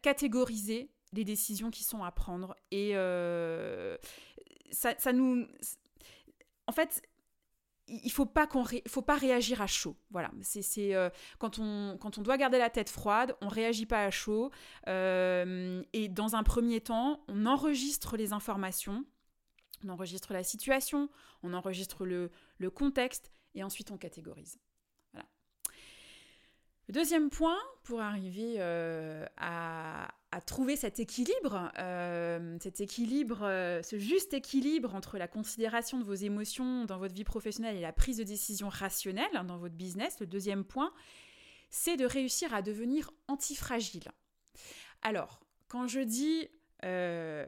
catégoriser 0.01 0.89
les 1.13 1.23
décisions 1.23 1.71
qui 1.71 1.83
sont 1.83 2.03
à 2.03 2.11
prendre. 2.11 2.55
Et 2.71 2.91
euh, 2.95 3.97
ça, 4.71 4.93
ça, 4.97 5.13
nous... 5.13 5.47
En 6.67 6.71
fait, 6.71 7.01
il 7.87 8.11
faut 8.11 8.25
pas 8.25 8.47
qu'on 8.47 8.63
faut 8.87 9.01
pas 9.01 9.15
réagir 9.15 9.61
à 9.61 9.67
chaud. 9.67 9.95
Voilà, 10.11 10.31
c'est 10.41 10.95
euh, 10.95 11.09
quand 11.39 11.59
on 11.59 11.97
quand 11.99 12.17
on 12.17 12.21
doit 12.21 12.37
garder 12.37 12.57
la 12.57 12.69
tête 12.69 12.89
froide, 12.89 13.35
on 13.41 13.47
réagit 13.47 13.85
pas 13.85 14.05
à 14.05 14.11
chaud. 14.11 14.51
Euh, 14.87 15.83
et 15.93 16.07
dans 16.07 16.35
un 16.35 16.43
premier 16.43 16.81
temps, 16.81 17.23
on 17.27 17.45
enregistre 17.45 18.17
les 18.17 18.33
informations, 18.33 19.05
on 19.83 19.89
enregistre 19.89 20.33
la 20.33 20.43
situation, 20.43 21.09
on 21.43 21.53
enregistre 21.53 22.05
le, 22.05 22.31
le 22.57 22.69
contexte 22.69 23.31
et 23.55 23.63
ensuite 23.63 23.91
on 23.91 23.97
catégorise. 23.97 24.59
Voilà. 25.13 25.27
Le 26.87 26.93
deuxième 26.93 27.29
point 27.29 27.57
pour 27.83 28.01
arriver 28.01 28.55
euh, 28.59 29.25
à, 29.37 30.13
à 30.31 30.39
trouver 30.39 30.77
cet 30.77 30.99
équilibre, 30.99 31.71
euh, 31.77 32.57
cet 32.61 32.79
équilibre, 32.79 33.43
euh, 33.43 33.81
ce 33.83 33.99
juste 33.99 34.33
équilibre 34.33 34.95
entre 34.95 35.17
la 35.17 35.27
considération 35.27 35.99
de 35.99 36.05
vos 36.05 36.13
émotions 36.13 36.85
dans 36.85 36.97
votre 36.97 37.13
vie 37.13 37.25
professionnelle 37.25 37.75
et 37.75 37.81
la 37.81 37.91
prise 37.91 38.17
de 38.17 38.23
décision 38.23 38.69
rationnelle 38.69 39.29
dans 39.45 39.57
votre 39.57 39.75
business. 39.75 40.19
Le 40.21 40.27
deuxième 40.27 40.63
point, 40.63 40.93
c'est 41.69 41.97
de 41.97 42.05
réussir 42.05 42.53
à 42.53 42.61
devenir 42.61 43.11
antifragile. 43.27 44.09
Alors, 45.01 45.41
quand 45.67 45.87
je 45.87 45.99
dis 45.99 46.47
euh, 46.85 47.45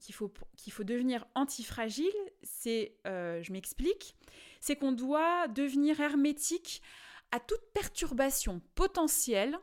qu'il 0.00 0.14
faut, 0.14 0.32
qu'il 0.56 0.72
faut 0.72 0.84
devenir 0.84 1.26
antifragile, 1.34 2.06
c'est, 2.42 2.94
je 3.04 3.52
m'explique, 3.52 4.14
c'est 4.60 4.76
qu'on 4.76 4.92
doit 4.92 5.48
devenir 5.48 6.00
hermétique 6.00 6.82
à 7.30 7.40
toute 7.40 7.62
perturbation 7.74 8.62
potentielle 8.74 9.58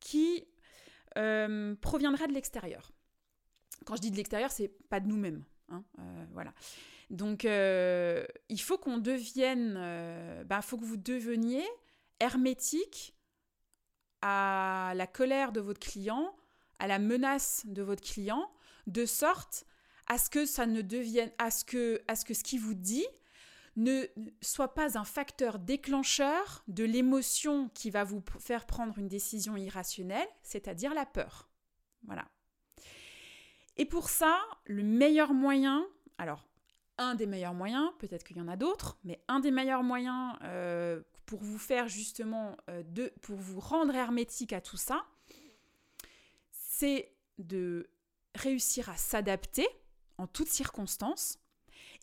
qui 0.00 0.46
euh, 1.18 1.74
proviendra 1.76 2.26
de 2.26 2.32
l'extérieur. 2.32 2.92
Quand 3.84 3.96
je 3.96 4.00
dis 4.00 4.10
de 4.10 4.16
l'extérieur, 4.16 4.50
c'est 4.50 4.68
pas 4.88 5.00
de 5.00 5.08
nous-mêmes. 5.08 5.44
Hein, 5.68 5.84
euh, 5.98 6.24
voilà. 6.32 6.52
Donc, 7.10 7.44
euh, 7.44 8.24
il 8.48 8.60
faut 8.60 8.78
qu'on 8.78 8.98
devienne, 8.98 9.78
il 10.40 10.44
bah, 10.44 10.62
faut 10.62 10.76
que 10.78 10.84
vous 10.84 10.96
deveniez 10.96 11.64
hermétique 12.20 13.14
à 14.22 14.92
la 14.96 15.06
colère 15.06 15.52
de 15.52 15.60
votre 15.60 15.80
client, 15.80 16.34
à 16.78 16.86
la 16.86 16.98
menace 16.98 17.62
de 17.66 17.82
votre 17.82 18.02
client, 18.02 18.50
de 18.86 19.06
sorte 19.06 19.64
à 20.06 20.18
ce 20.18 20.30
que 20.30 20.46
ça 20.46 20.66
ne 20.66 20.82
devienne, 20.82 21.30
à 21.38 21.50
ce 21.50 21.64
que, 21.64 22.02
à 22.08 22.16
ce 22.16 22.24
que 22.24 22.34
ce 22.34 22.42
qui 22.42 22.58
vous 22.58 22.74
dit 22.74 23.06
ne 23.78 24.06
soit 24.42 24.74
pas 24.74 24.98
un 24.98 25.04
facteur 25.04 25.60
déclencheur 25.60 26.64
de 26.66 26.82
l'émotion 26.82 27.68
qui 27.70 27.90
va 27.90 28.02
vous 28.02 28.22
faire 28.40 28.66
prendre 28.66 28.98
une 28.98 29.06
décision 29.08 29.56
irrationnelle, 29.56 30.26
c'est-à-dire 30.42 30.94
la 30.94 31.06
peur. 31.06 31.48
Voilà. 32.02 32.28
Et 33.76 33.84
pour 33.84 34.10
ça, 34.10 34.36
le 34.64 34.82
meilleur 34.82 35.32
moyen, 35.32 35.86
alors 36.18 36.48
un 36.98 37.14
des 37.14 37.26
meilleurs 37.26 37.54
moyens, 37.54 37.88
peut-être 38.00 38.24
qu'il 38.24 38.36
y 38.36 38.40
en 38.40 38.48
a 38.48 38.56
d'autres, 38.56 38.98
mais 39.04 39.22
un 39.28 39.38
des 39.38 39.52
meilleurs 39.52 39.84
moyens 39.84 40.36
euh, 40.42 41.00
pour 41.26 41.40
vous 41.40 41.58
faire 41.58 41.86
justement, 41.86 42.56
euh, 42.68 42.82
pour 43.22 43.36
vous 43.36 43.60
rendre 43.60 43.94
hermétique 43.94 44.52
à 44.52 44.60
tout 44.60 44.76
ça, 44.76 45.06
c'est 46.50 47.14
de 47.38 47.88
réussir 48.34 48.88
à 48.88 48.96
s'adapter 48.96 49.68
en 50.16 50.26
toutes 50.26 50.48
circonstances 50.48 51.38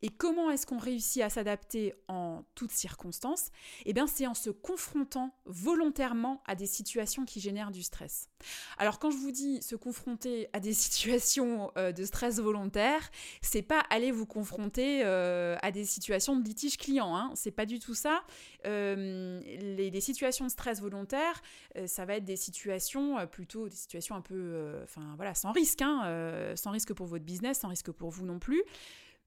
et 0.01 0.09
comment 0.09 0.51
est-ce 0.51 0.65
qu'on 0.65 0.77
réussit 0.77 1.21
à 1.21 1.29
s'adapter 1.29 1.93
en 2.07 2.43
toutes 2.53 2.71
circonstances? 2.71 3.49
Eh 3.85 3.93
bien, 3.93 4.07
c'est 4.07 4.27
en 4.27 4.33
se 4.33 4.49
confrontant 4.49 5.33
volontairement 5.45 6.43
à 6.45 6.55
des 6.55 6.65
situations 6.65 7.25
qui 7.25 7.39
génèrent 7.39 7.71
du 7.71 7.81
stress. 7.81 8.29
Alors, 8.77 8.99
quand 8.99 9.09
je 9.09 9.17
vous 9.17 9.31
dis 9.31 9.61
se 9.61 9.75
confronter 9.75 10.49
à 10.53 10.59
des 10.59 10.73
situations 10.85 11.71
euh, 11.77 11.91
de 11.91 12.03
stress 12.03 12.39
volontaire, 12.39 13.09
c'est 13.41 13.61
pas 13.61 13.79
aller 13.89 14.11
vous 14.11 14.25
confronter 14.25 15.01
euh, 15.05 15.55
à 15.61 15.71
des 15.71 15.85
situations 15.85 16.35
de 16.35 16.43
litige 16.43 16.77
client. 16.77 17.15
Hein. 17.15 17.31
C'est 17.35 17.51
pas 17.51 17.65
du 17.65 17.79
tout 17.79 17.95
ça. 17.95 18.23
Euh, 18.65 19.39
les, 19.41 20.01
situations 20.01 20.45
de 20.45 20.51
stress 20.51 20.81
volontaire, 20.81 21.41
ça 21.87 22.05
va 22.05 22.17
être 22.17 22.25
des 22.25 22.35
situations 22.35 23.25
plutôt 23.27 23.69
des 23.69 23.75
situations 23.75 24.13
un 24.15 24.21
peu, 24.21 24.75
enfin 24.83 25.13
voilà, 25.15 25.33
sans 25.33 25.51
risque, 25.51 25.81
hein, 25.81 26.53
sans 26.55 26.71
risque 26.71 26.93
pour 26.93 27.07
votre 27.07 27.23
business, 27.23 27.59
sans 27.59 27.69
risque 27.69 27.91
pour 27.91 28.11
vous 28.11 28.25
non 28.25 28.37
plus. 28.37 28.61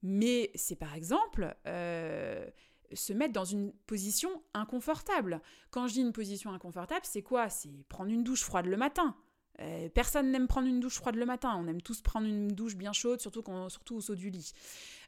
Mais 0.02 0.50
c'est 0.54 0.76
par 0.76 0.94
exemple 0.94 1.56
euh, 1.66 2.46
se 2.92 3.12
mettre 3.12 3.32
dans 3.32 3.44
une 3.44 3.72
position 3.86 4.42
inconfortable. 4.54 5.40
Quand 5.70 5.86
je 5.88 5.94
dis 5.94 6.00
une 6.00 6.12
position 6.12 6.52
inconfortable, 6.52 7.04
c'est 7.04 7.22
quoi? 7.22 7.48
C'est 7.48 7.84
prendre 7.88 8.10
une 8.10 8.24
douche 8.24 8.42
froide 8.44 8.66
le 8.66 8.76
matin. 8.76 9.16
Euh, 9.60 9.88
personne 9.88 10.30
n'aime 10.30 10.46
prendre 10.46 10.68
une 10.68 10.80
douche 10.80 10.96
froide 10.96 11.16
le 11.16 11.26
matin. 11.26 11.56
On 11.58 11.66
aime 11.66 11.82
tous 11.82 12.00
prendre 12.00 12.26
une 12.26 12.48
douche 12.48 12.76
bien 12.76 12.92
chaude, 12.92 13.20
surtout, 13.20 13.42
quand, 13.42 13.68
surtout 13.68 13.96
au 13.96 14.00
saut 14.00 14.14
du 14.14 14.30
lit. 14.30 14.52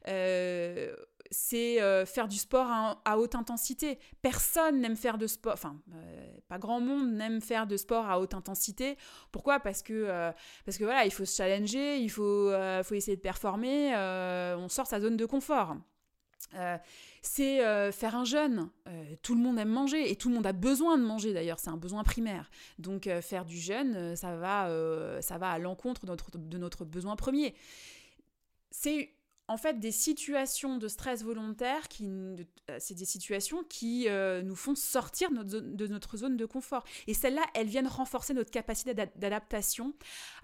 Euh, 0.07 0.93
c'est 1.29 1.79
faire 2.05 2.27
du 2.27 2.37
sport 2.37 2.67
à, 3.05 3.17
haute 3.17 3.35
intensité. 3.35 3.99
Personne 4.21 4.81
n'aime 4.81 4.97
faire 4.97 5.17
de 5.17 5.27
sport, 5.27 5.53
enfin, 5.53 5.79
pas 6.49 6.57
grand 6.57 6.81
monde 6.81 7.13
n'aime 7.13 7.39
faire 7.39 7.67
de 7.67 7.77
sport 7.77 8.05
à 8.09 8.19
haute 8.19 8.33
intensité. 8.33 8.97
Pourquoi? 9.31 9.61
Parce 9.61 9.81
que, 9.81 10.33
parce 10.65 10.77
que 10.77 10.83
voilà, 10.83 11.05
il 11.05 11.11
faut 11.11 11.23
se 11.23 11.37
challenger, 11.37 11.99
il 11.99 12.09
faut, 12.09 12.51
faut 12.83 12.95
essayer 12.95 13.15
de 13.15 13.21
performer, 13.21 13.95
on 13.95 14.67
sort 14.67 14.87
sa 14.87 14.99
zone 14.99 15.15
de 15.15 15.25
confort. 15.25 15.77
C'est 17.21 17.91
faire 17.91 18.15
un 18.15 18.25
jeûne. 18.25 18.69
tout 19.21 19.35
le 19.35 19.41
monde 19.41 19.59
aime 19.59 19.69
manger 19.69 20.11
et 20.11 20.15
tout 20.15 20.29
le 20.29 20.35
monde 20.35 20.47
a 20.47 20.53
besoin 20.53 20.97
de 20.97 21.03
manger 21.03 21.33
d'ailleurs, 21.33 21.59
c'est 21.59 21.69
un 21.69 21.77
besoin 21.77 22.03
primaire. 22.03 22.49
Donc 22.79 23.09
faire 23.21 23.45
du 23.45 23.57
jeûne, 23.57 24.15
ça 24.15 24.35
va, 24.35 24.69
ça 25.21 25.37
va 25.37 25.51
à 25.51 25.59
l'encontre 25.59 26.05
de 26.05 26.11
notre, 26.11 26.37
de 26.37 26.57
notre 26.57 26.85
besoin 26.85 27.15
premier. 27.15 27.53
C'est 28.71 29.13
en 29.51 29.57
fait 29.57 29.79
des 29.79 29.91
situations 29.91 30.77
de 30.77 30.87
stress 30.87 31.23
volontaire 31.23 31.89
qui 31.89 32.07
euh, 32.07 32.37
c'est 32.79 32.93
des 32.93 33.05
situations 33.05 33.63
qui 33.65 34.07
euh, 34.07 34.41
nous 34.41 34.55
font 34.55 34.75
sortir 34.75 35.29
de 35.31 35.87
notre 35.87 36.15
zone 36.15 36.37
de 36.37 36.45
confort 36.45 36.85
et 37.05 37.13
celles-là 37.13 37.41
elles 37.53 37.67
viennent 37.67 37.87
renforcer 37.87 38.33
notre 38.33 38.49
capacité 38.49 38.93
d'adaptation 38.93 39.93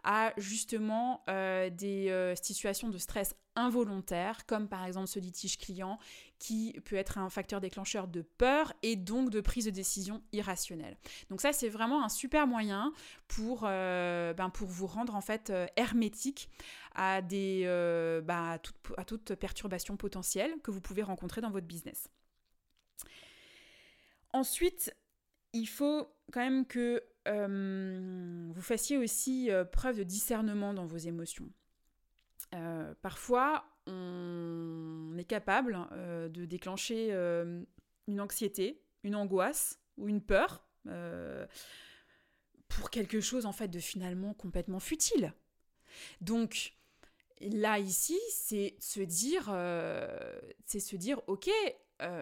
à 0.03 0.33
justement 0.35 1.23
euh, 1.29 1.69
des 1.69 2.33
situations 2.41 2.89
de 2.89 2.97
stress 2.97 3.33
involontaire 3.55 4.45
comme 4.45 4.67
par 4.67 4.85
exemple 4.85 5.07
ce 5.07 5.19
litige 5.19 5.57
client 5.57 5.99
qui 6.37 6.75
peut 6.85 6.97
être 6.97 7.17
un 7.17 7.29
facteur 7.29 7.61
déclencheur 7.61 8.07
de 8.07 8.21
peur 8.21 8.73
et 8.83 8.95
donc 8.95 9.31
de 9.31 9.41
prise 9.41 9.65
de 9.65 9.71
décision 9.71 10.21
irrationnelle. 10.31 10.95
Donc 11.31 11.41
ça, 11.41 11.51
c'est 11.51 11.69
vraiment 11.69 12.03
un 12.03 12.09
super 12.09 12.45
moyen 12.45 12.93
pour, 13.27 13.61
ben 13.61 14.51
pour 14.53 14.67
vous 14.67 14.85
rendre 14.85 15.15
en 15.15 15.21
fait 15.21 15.51
hermétique 15.75 16.49
euh, 16.99 18.21
ben, 18.21 18.59
à, 18.97 19.05
toute, 19.05 19.35
perturbation 19.35 19.97
potentielle 19.97 20.51
que 20.63 20.71
vous 20.71 20.81
pouvez 20.81 21.03
rencontrer 21.03 21.41
dans 21.41 21.51
votre 21.51 21.67
business. 21.67 22.09
Ensuite, 24.33 24.93
il 25.53 25.67
faut 25.67 26.07
quand 26.31 26.41
même 26.41 26.65
que 26.65 27.03
vous 27.25 28.61
fassiez 28.61 28.97
aussi 28.97 29.49
preuve 29.71 29.97
de 29.97 30.03
discernement 30.03 30.73
dans 30.73 30.85
vos 30.85 30.97
émotions. 30.97 31.49
parfois, 33.01 33.65
on 33.85 35.15
est 35.17 35.25
capable 35.25 35.77
de 36.31 36.45
déclencher 36.45 37.11
une 38.07 38.21
anxiété, 38.21 38.81
une 39.03 39.15
angoisse 39.15 39.79
ou 39.97 40.07
une 40.07 40.21
peur 40.21 40.65
pour 42.67 42.89
quelque 42.89 43.19
chose 43.19 43.45
en 43.45 43.51
fait 43.51 43.67
de 43.67 43.79
finalement 43.79 44.33
complètement 44.33 44.79
futile. 44.79 45.33
Donc 46.21 46.73
là 47.41 47.79
ici, 47.79 48.19
c'est 48.31 48.75
se 48.79 49.01
dire, 49.01 49.45
c'est 50.65 50.79
se 50.79 50.95
dire, 50.95 51.21
ok, 51.27 51.49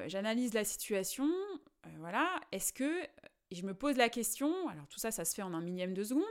j'analyse 0.07 0.53
la 0.53 0.63
situation, 0.63 1.29
voilà, 1.99 2.39
est-ce 2.51 2.73
que 2.73 3.07
et 3.51 3.55
je 3.55 3.65
me 3.65 3.73
pose 3.75 3.95
la 3.97 4.09
question, 4.09 4.67
alors 4.69 4.87
tout 4.87 4.99
ça, 4.99 5.11
ça 5.11 5.23
se 5.23 5.35
fait 5.35 5.43
en 5.43 5.53
un 5.53 5.61
millième 5.61 5.93
de 5.93 6.03
seconde, 6.03 6.23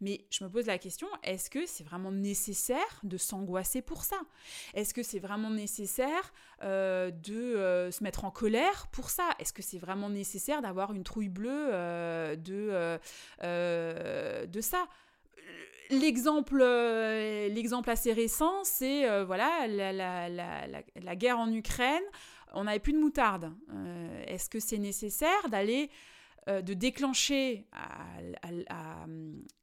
mais 0.00 0.26
je 0.30 0.42
me 0.42 0.50
pose 0.50 0.66
la 0.66 0.78
question, 0.78 1.06
est-ce 1.22 1.48
que 1.48 1.64
c'est 1.64 1.84
vraiment 1.84 2.10
nécessaire 2.10 3.00
de 3.04 3.16
s'angoisser 3.16 3.82
pour 3.82 4.02
ça? 4.02 4.20
Est-ce 4.74 4.92
que 4.92 5.04
c'est 5.04 5.20
vraiment 5.20 5.50
nécessaire 5.50 6.32
euh, 6.64 7.12
de 7.12 7.34
euh, 7.34 7.92
se 7.92 8.02
mettre 8.02 8.24
en 8.24 8.32
colère 8.32 8.88
pour 8.88 9.10
ça? 9.10 9.30
Est-ce 9.38 9.52
que 9.52 9.62
c'est 9.62 9.78
vraiment 9.78 10.10
nécessaire 10.10 10.60
d'avoir 10.60 10.92
une 10.92 11.04
trouille 11.04 11.28
bleue 11.28 11.68
euh, 11.72 12.34
de, 12.34 12.98
de 14.46 14.60
ça? 14.60 14.88
L'exemple, 15.90 16.58
l'exemple 16.58 17.90
assez 17.90 18.12
récent, 18.12 18.64
c'est 18.64 19.22
voilà 19.24 19.66
la, 19.68 19.92
la, 19.92 20.28
la, 20.28 20.66
la, 20.66 21.16
guerre 21.16 21.38
en 21.38 21.52
Ukraine. 21.52 22.02
On 22.54 22.64
n'avait 22.64 22.80
plus 22.80 22.92
de 22.92 22.98
moutarde. 22.98 23.52
Est-ce 24.26 24.50
que 24.50 24.58
c'est 24.58 24.78
nécessaire 24.78 25.48
d'aller 25.48 25.90
euh, 26.48 26.62
de 26.62 26.74
déclencher 26.74 27.66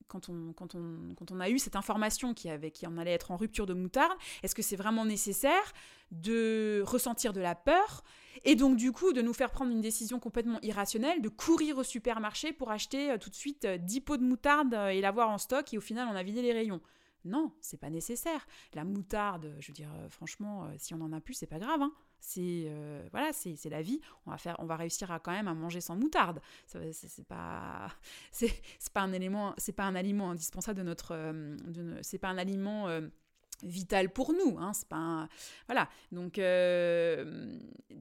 quand, 0.10 0.28
on, 0.28 0.52
quand, 0.52 0.76
on, 0.76 1.16
quand, 1.16 1.32
on, 1.32 1.40
a 1.40 1.50
eu 1.50 1.58
cette 1.58 1.78
information 1.78 2.34
qui, 2.34 2.50
avait, 2.50 2.72
qui 2.72 2.86
en 2.86 2.98
allait 2.98 3.14
être 3.14 3.32
en 3.32 3.38
rupture 3.38 3.66
de 3.66 3.74
moutarde, 3.74 4.18
est-ce 4.44 4.54
que 4.54 4.62
c'est 4.62 4.76
vraiment 4.76 5.06
nécessaire 5.06 5.72
de 6.12 6.84
ressentir 6.86 7.32
de 7.32 7.40
la 7.40 7.56
peur 7.56 8.04
et 8.44 8.56
donc 8.56 8.78
du 8.78 8.92
coup 8.92 9.14
de 9.14 9.22
nous 9.22 9.34
faire 9.34 9.52
prendre 9.52 9.72
une 9.72 9.82
décision 9.82 10.20
complètement 10.20 10.60
irrationnelle, 10.62 11.22
de 11.22 11.30
courir 11.30 11.78
au 11.78 11.84
supermarché 11.84 12.54
pour 12.54 12.72
acheter 12.72 13.12
euh, 13.12 13.18
tout 13.18 13.30
de 13.30 13.36
suite 13.36 13.66
10 13.66 13.98
euh, 13.98 14.02
pots 14.06 14.18
de 14.18 14.24
moutarde 14.24 14.74
et 14.92 15.02
l'avoir 15.02 15.30
en 15.30 15.38
stock 15.38 15.74
et 15.74 15.78
au 15.78 15.82
final 15.82 16.08
on 16.12 16.16
a 16.16 16.24
vidé 16.24 16.42
les 16.42 16.54
rayons 16.54 16.82
non, 17.26 17.54
c'est 17.62 17.80
pas 17.80 17.90
nécessaire. 17.90 18.46
La 18.74 18.84
moutarde, 18.84 19.56
je 19.62 19.68
veux 19.68 19.74
dire, 19.74 19.88
franchement, 20.10 20.68
si 20.78 20.94
on 20.94 21.00
en 21.00 21.14
a 21.14 21.22
plus, 21.22 21.36
c'est 21.36 21.48
pas 21.48 21.58
grave. 21.58 21.82
Hein. 21.82 21.94
C'est 22.26 22.68
euh, 22.68 23.06
voilà, 23.12 23.34
c'est 23.34 23.70
la 23.70 23.82
vie. 23.82 24.00
On 24.26 24.32
va 24.32 24.38
faire, 24.38 24.56
on 24.60 24.66
va 24.66 24.78
réussir 24.78 25.12
à 25.12 25.20
quand 25.20 25.34
même 25.34 25.50
à 25.50 25.54
manger 25.54 25.82
sans 25.82 25.98
moutarde. 25.98 26.40
C'est 26.66 27.28
pas 27.28 27.90
c'est 28.32 28.94
pas 28.94 29.02
un 29.02 29.12
élément, 29.12 29.54
c'est 29.58 29.74
pas 29.74 29.84
un 29.84 29.94
aliment 29.94 30.32
indispensable 30.32 30.78
de 30.80 30.84
notre, 30.84 31.14
euh, 31.14 31.58
c'est 32.02 32.20
pas 32.20 32.30
un 32.30 32.38
aliment 32.38 32.88
euh, 32.88 33.02
vital 33.64 34.10
pour 34.10 34.34
nous. 34.34 34.58
Hein, 34.60 34.74
c'est 34.74 34.88
pas 34.88 35.28
voilà. 35.68 35.90
Donc 36.12 36.40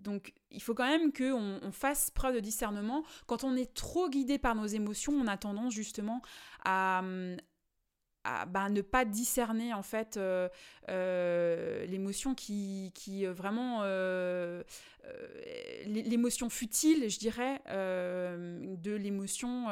donc 0.02 0.33
il 0.50 0.62
faut 0.62 0.75
quand 0.75 0.88
même 0.88 1.12
que 1.12 1.33
on, 1.33 1.73
fasse 1.73 2.11
preuve 2.11 2.37
de 2.37 2.40
discernement. 2.40 3.04
Quand 3.26 3.45
on 3.45 3.57
est 3.57 3.73
trop 3.75 4.09
guidé 4.09 4.38
par 4.38 4.54
nos 4.54 4.66
émotions, 4.66 5.12
on 5.14 5.26
a 5.26 5.37
tendance 5.37 5.73
justement 5.73 6.21
à, 6.64 7.02
bah, 8.47 8.69
ne 8.69 8.83
pas 8.83 9.04
discerner 9.04 9.75
en 9.75 9.83
fait 9.83 10.16
euh, 10.16 10.49
euh, 10.88 11.85
l'émotion 11.87 12.35
qui, 12.37 12.92
qui 12.95 13.26
euh, 13.26 13.33
vraiment 13.33 13.83
l'émotion 15.87 16.49
futile 16.49 17.11
je 17.11 17.19
dirais 17.19 17.61
de 17.66 18.92
l'émotion 18.95 19.66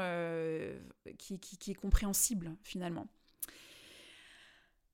qui, 1.18 1.38
qui, 1.38 1.70
est 1.70 1.74
compréhensible 1.74 2.56
finalement 2.62 3.06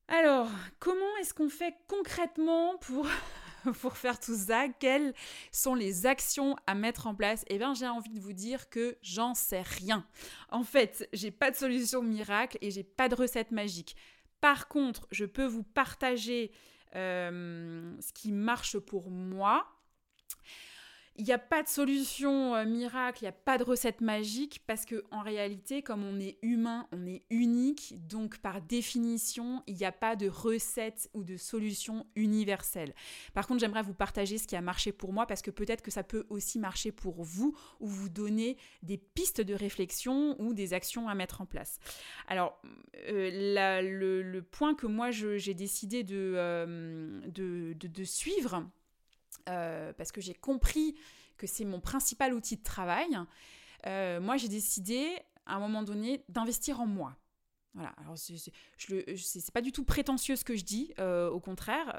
alors 0.09 0.49
comment 0.79 1.17
est-ce 1.21 1.35
qu'on 1.35 1.49
fait 1.49 1.75
concrètement 1.89 2.77
pour 3.81 3.97
faire 3.97 4.19
tout 4.21 4.37
ça? 4.37 4.67
Quelles 4.69 5.15
sont 5.51 5.75
les 5.75 6.07
actions 6.07 6.57
à 6.67 6.75
mettre 6.75 7.07
en 7.07 7.15
place? 7.15 7.45
Eh 7.49 7.59
bien, 7.59 7.75
j'ai 7.75 7.89
envie 7.89 8.11
de 8.11 8.21
vous 8.21 8.33
dire 8.33 8.69
que 8.71 8.97
j'en 9.03 9.35
sais 9.35 9.63
rien. 9.63 10.07
En 10.51 10.63
fait, 10.63 11.09
j'ai 11.13 11.31
pas 11.31 11.51
de 11.51 11.57
solution 11.57 12.03
miracle 12.03 12.59
et 12.61 12.71
j'ai 12.71 12.85
pas 12.85 13.09
de 13.09 13.15
recette 13.15 13.51
magique. 13.51 13.97
Par 14.41 14.69
contre, 14.69 15.07
je 15.11 15.25
peux 15.25 15.47
vous 15.47 15.63
partager 15.63 16.53
euh, 16.95 17.95
ce 18.01 18.13
qui 18.13 18.33
marche 18.33 18.79
pour 18.79 19.11
moi 19.11 19.67
il 21.19 21.25
n'y 21.25 21.33
a 21.33 21.39
pas 21.39 21.63
de 21.63 21.69
solution 21.69 22.55
euh, 22.55 22.65
miracle, 22.65 23.21
il 23.23 23.25
n'y 23.25 23.29
a 23.29 23.33
pas 23.33 23.59
de 23.59 23.65
recette 23.65 24.01
magique 24.01 24.63
parce 24.67 24.85
que 24.85 25.05
en 25.11 25.21
réalité, 25.21 25.83
comme 25.83 26.05
on 26.05 26.21
est 26.21 26.39
humain, 26.43 26.87
on 26.93 27.07
est 27.07 27.23
unique, 27.31 27.95
donc 28.07 28.39
par 28.39 28.61
définition, 28.61 29.63
il 29.67 29.77
n'y 29.77 29.85
a 29.85 29.93
pas 29.93 30.17
de 30.17 30.29
recette 30.29 31.09
ou 31.15 31.25
de 31.25 31.37
solution 31.37 32.07
universelle. 32.17 32.95
Par 33.35 33.47
contre, 33.47 33.61
j'aimerais 33.61 33.83
vous 33.83 33.95
partager 33.95 34.39
ce 34.39 34.47
qui 34.47 34.57
a 34.57 34.61
marché 34.61 34.93
pour 34.93 35.13
moi 35.13 35.27
parce 35.27 35.43
que 35.43 35.51
peut-être 35.51 35.83
que 35.83 35.91
ça 35.91 36.03
peut 36.03 36.27
aussi 36.29 36.59
marcher 36.59 36.93
pour 36.93 37.23
vous 37.23 37.57
ou 37.81 37.87
vous 37.87 38.09
donner 38.09 38.57
des 38.83 38.99
pistes 38.99 39.41
de 39.41 39.55
réflexion 39.55 40.41
ou 40.41 40.55
des 40.55 40.75
actions 40.75 41.09
à 41.09 41.15
mettre 41.15 41.41
en 41.41 41.47
place. 41.47 41.79
Alors, 42.29 42.61
euh, 43.09 43.81
le, 43.83 44.41
point 44.43 44.75
que 44.75 44.87
moi 44.87 45.11
j'ai 45.11 45.55
décidé 45.55 46.05
euh, 46.11 47.21
de, 47.27 47.75
de 47.75 48.05
suivre, 48.05 48.65
euh, 49.49 49.93
parce 49.93 50.13
que 50.13 50.21
j'ai 50.21 50.35
compris 50.35 50.95
que 51.37 51.47
c'est 51.47 51.65
mon 51.65 51.81
principal 51.81 52.35
outil 52.35 52.57
de 52.57 52.63
travail, 52.63 53.09
euh, 53.87 54.21
moi 54.21 54.37
j'ai 54.37 54.49
décidé 54.49 55.19
à 55.45 55.57
un 55.57 55.59
moment 55.59 55.83
donné 55.83 56.25
d'investir 56.29 56.81
en 56.81 56.87
moi. 56.87 57.17
Voilà, 57.75 57.91
alors 57.99 58.17
c'est 58.17 59.53
pas 59.53 59.61
du 59.61 59.71
tout 59.71 59.85
prétentieux 59.85 60.35
ce 60.35 60.45
que 60.45 60.57
je 60.57 60.65
dis, 60.65 60.95
euh, 60.99 61.29
au 61.29 61.41
contraire, 61.41 61.95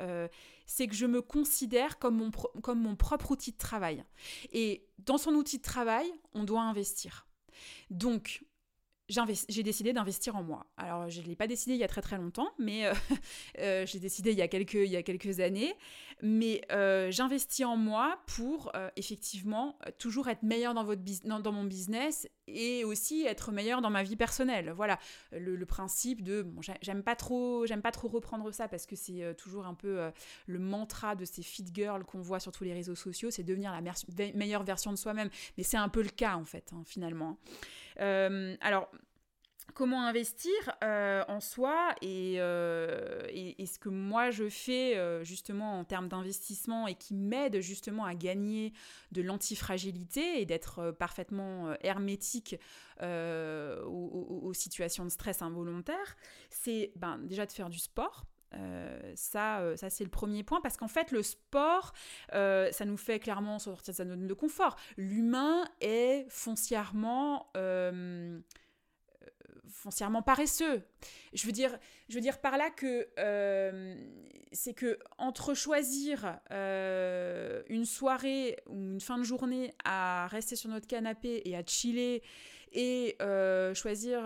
c'est 0.66 0.88
que 0.88 0.96
je 0.96 1.06
me 1.06 1.22
considère 1.22 2.00
comme 2.00 2.18
mon, 2.18 2.32
comme 2.32 2.82
mon 2.82 2.96
propre 2.96 3.30
outil 3.30 3.52
de 3.52 3.58
travail. 3.58 4.04
Et 4.52 4.88
dans 4.98 5.20
son 5.20 5.34
outil 5.34 5.60
de 5.60 5.64
travail, 5.64 6.12
on 6.34 6.46
doit 6.46 6.64
investir. 6.64 7.28
Donc, 7.92 8.44
j'ai 9.10 9.64
décidé 9.64 9.94
d'investir 9.94 10.36
en 10.36 10.44
moi. 10.44 10.66
Alors, 10.76 11.10
je 11.10 11.22
ne 11.22 11.28
l'ai 11.28 11.36
pas 11.36 11.48
décidé 11.48 11.74
il 11.74 11.80
y 11.80 11.84
a 11.84 11.88
très 11.88 12.02
très 12.02 12.18
longtemps, 12.18 12.50
mais 12.60 12.86
euh, 12.86 12.94
euh, 13.60 13.86
j'ai 13.86 14.00
décidé 14.00 14.32
il 14.32 14.38
y, 14.38 14.42
a 14.42 14.48
quelques, 14.48 15.40
années. 15.40 15.74
Mais 16.22 16.62
euh, 16.72 17.10
j'investis 17.12 17.66
en 17.66 17.78
moi 17.78 18.20
pour 18.28 18.72
effectivement 18.96 19.78
toujours 19.98 20.28
être 20.28 20.44
meilleur 20.44 20.74
dans, 20.74 21.52
mon 21.52 21.64
business 21.64 22.28
et 22.48 22.84
aussi 22.84 23.26
être 23.26 23.52
meilleur 23.52 23.82
dans 23.82 23.90
ma 23.90 24.04
vie 24.04 24.16
personnelle. 24.16 24.72
Voilà, 24.76 25.00
le, 25.32 25.66
principe 25.66 26.24
de... 26.24 26.42
Bon, 26.42 26.62
j'aime 26.82 27.04
pas, 27.04 27.16
trop, 27.16 27.66
pas 27.84 27.92
trop 27.92 28.08
reprendre 28.08 28.52
ça 28.52 28.68
parce 28.68 28.86
que 28.86 28.96
c'est 28.96 29.36
toujours 29.38 29.66
un 29.66 29.74
peu 29.74 30.10
le 30.46 30.60
mantra 30.60 31.16
de 31.16 31.26
ces 31.26 31.44
fit 31.44 31.66
girls 31.74 32.04
qu'on 32.06 32.22
voit 32.22 32.40
sur 32.40 32.52
tous 32.52 32.64
les 32.64 32.74
réseaux 32.74 32.96
sociaux, 32.96 33.32
c'est 33.32 33.44
devenir 33.44 33.72
la 33.72 33.82
meilleure 34.34 34.64
version 34.64 34.92
de 34.92 34.98
soi-même. 34.98 35.30
Mais 35.58 35.64
c'est 35.64 35.78
un 35.78 35.90
peu 35.90 36.02
le 36.02 36.10
cas 36.10 36.36
en 36.36 36.46
fait, 36.46 36.72
hein, 36.74 36.84
finalement. 36.86 37.38
alors, 37.98 38.90
comment 39.74 40.06
investir 40.06 40.52
euh, 40.84 41.24
en 41.28 41.40
soi 41.40 41.94
euh, 42.04 43.22
et, 43.30 43.66
ce 43.66 43.80
que 43.80 43.90
moi 43.90 44.32
je 44.32 44.50
fais 44.50 44.98
euh, 44.98 45.24
justement 45.24 45.80
en 45.80 45.84
termes 45.84 46.08
d'investissement 46.08 46.88
et 46.88 46.96
qui 46.96 47.14
m'aide 47.14 47.60
justement 47.62 48.06
à 48.06 48.16
gagner 48.16 48.74
de 49.12 49.22
l'antifragilité 49.22 50.42
et 50.42 50.46
d'être 50.46 50.92
parfaitement 50.92 51.74
hermétique 51.82 52.56
aux, 53.02 54.52
situations 54.54 55.04
de 55.06 55.10
stress 55.10 55.42
involontaire, 55.42 56.16
c'est 56.50 56.92
ben, 56.96 57.20
déjà 57.20 57.46
de 57.46 57.52
faire 57.52 57.70
du 57.70 57.78
sport. 57.78 58.26
ça, 59.16 59.76
ça 59.76 59.90
c'est 59.90 60.04
le 60.04 60.10
premier 60.10 60.44
point 60.44 60.62
parce 60.62 60.78
qu'en 60.78 60.88
fait 60.88 61.12
le 61.12 61.22
sport, 61.22 61.94
ça 62.32 62.86
nous 62.86 62.98
fait 62.98 63.20
clairement 63.20 63.60
sortir 63.60 63.94
de 63.94 63.98
sa 63.98 64.06
zone 64.06 64.28
de 64.28 64.34
confort. 64.34 64.76
L'humain 64.98 65.66
est 65.82 66.26
foncièrement 66.30 67.52
foncièrement 69.72 70.22
paresseux. 70.22 70.84
Je 71.34 71.46
veux 71.46 71.52
dire, 71.52 71.78
je 72.10 72.16
veux 72.16 72.22
dire 72.22 72.40
par 72.40 72.58
là 72.58 72.70
que 72.70 73.08
euh, 73.20 73.96
c'est 74.52 74.74
que 74.74 74.98
entre 75.18 75.54
choisir 75.54 76.40
euh, 76.52 77.64
une 77.70 77.86
soirée 77.86 78.58
ou 78.68 78.76
une 78.76 79.02
fin 79.02 79.18
de 79.18 79.24
journée 79.24 79.74
à 79.84 80.28
rester 80.28 80.56
sur 80.56 80.70
notre 80.70 80.88
canapé 80.88 81.42
et 81.46 81.56
à 81.56 81.64
chiller 81.66 82.24
et 82.74 83.16
euh, 83.22 83.74
choisir 83.74 84.24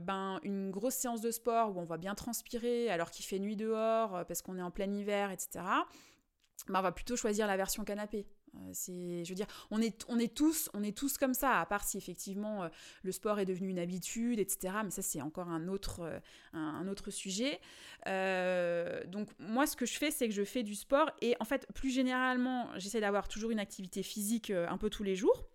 ben, 0.00 0.40
une 0.42 0.70
grosse 0.70 0.94
séance 0.94 1.20
de 1.20 1.30
sport 1.30 1.76
où 1.76 1.80
on 1.80 1.84
va 1.84 1.96
bien 1.96 2.14
transpirer 2.14 2.90
alors 2.90 3.10
qu'il 3.10 3.24
fait 3.24 3.38
nuit 3.38 3.56
dehors 3.56 4.24
parce 4.26 4.42
qu'on 4.42 4.58
est 4.58 4.62
en 4.62 4.70
plein 4.70 4.92
hiver, 4.92 5.30
etc. 5.30 5.64
Ben, 6.68 6.80
on 6.80 6.82
va 6.82 6.92
plutôt 6.92 7.16
choisir 7.16 7.46
la 7.46 7.56
version 7.56 7.84
canapé. 7.84 8.26
Euh, 8.54 8.70
c'est, 8.72 9.24
je 9.24 9.28
veux 9.28 9.34
dire, 9.34 9.46
on 9.70 9.80
est, 9.80 10.04
on 10.08 10.18
est 10.18 10.34
tous, 10.34 10.68
on 10.74 10.82
est 10.82 10.96
tous 10.96 11.18
comme 11.18 11.34
ça, 11.34 11.60
à 11.60 11.66
part 11.66 11.84
si 11.84 11.96
effectivement 11.98 12.64
euh, 12.64 12.68
le 13.02 13.12
sport 13.12 13.38
est 13.38 13.44
devenu 13.44 13.68
une 13.68 13.78
habitude, 13.78 14.38
etc. 14.38 14.74
Mais 14.84 14.90
ça, 14.90 15.02
c'est 15.02 15.20
encore 15.20 15.48
un 15.48 15.68
autre, 15.68 16.00
euh, 16.00 16.18
un, 16.52 16.88
autre 16.88 17.10
sujet. 17.10 17.60
donc 18.06 19.28
moi, 19.38 19.66
ce 19.66 19.76
que 19.76 19.86
je 19.86 19.98
fais, 19.98 20.10
c'est 20.10 20.28
que 20.28 20.34
je 20.34 20.44
fais 20.44 20.62
du 20.62 20.74
sport 20.74 21.10
et 21.20 21.36
en 21.40 21.44
fait, 21.44 21.66
plus 21.74 21.90
généralement, 21.90 22.68
j'essaie 22.76 23.00
d'avoir 23.00 23.28
toujours 23.28 23.50
une 23.50 23.58
activité 23.58 24.02
physique 24.02 24.50
un 24.50 24.78
peu 24.78 24.90
tous 24.90 25.02
les 25.02 25.16
jours 25.16 25.48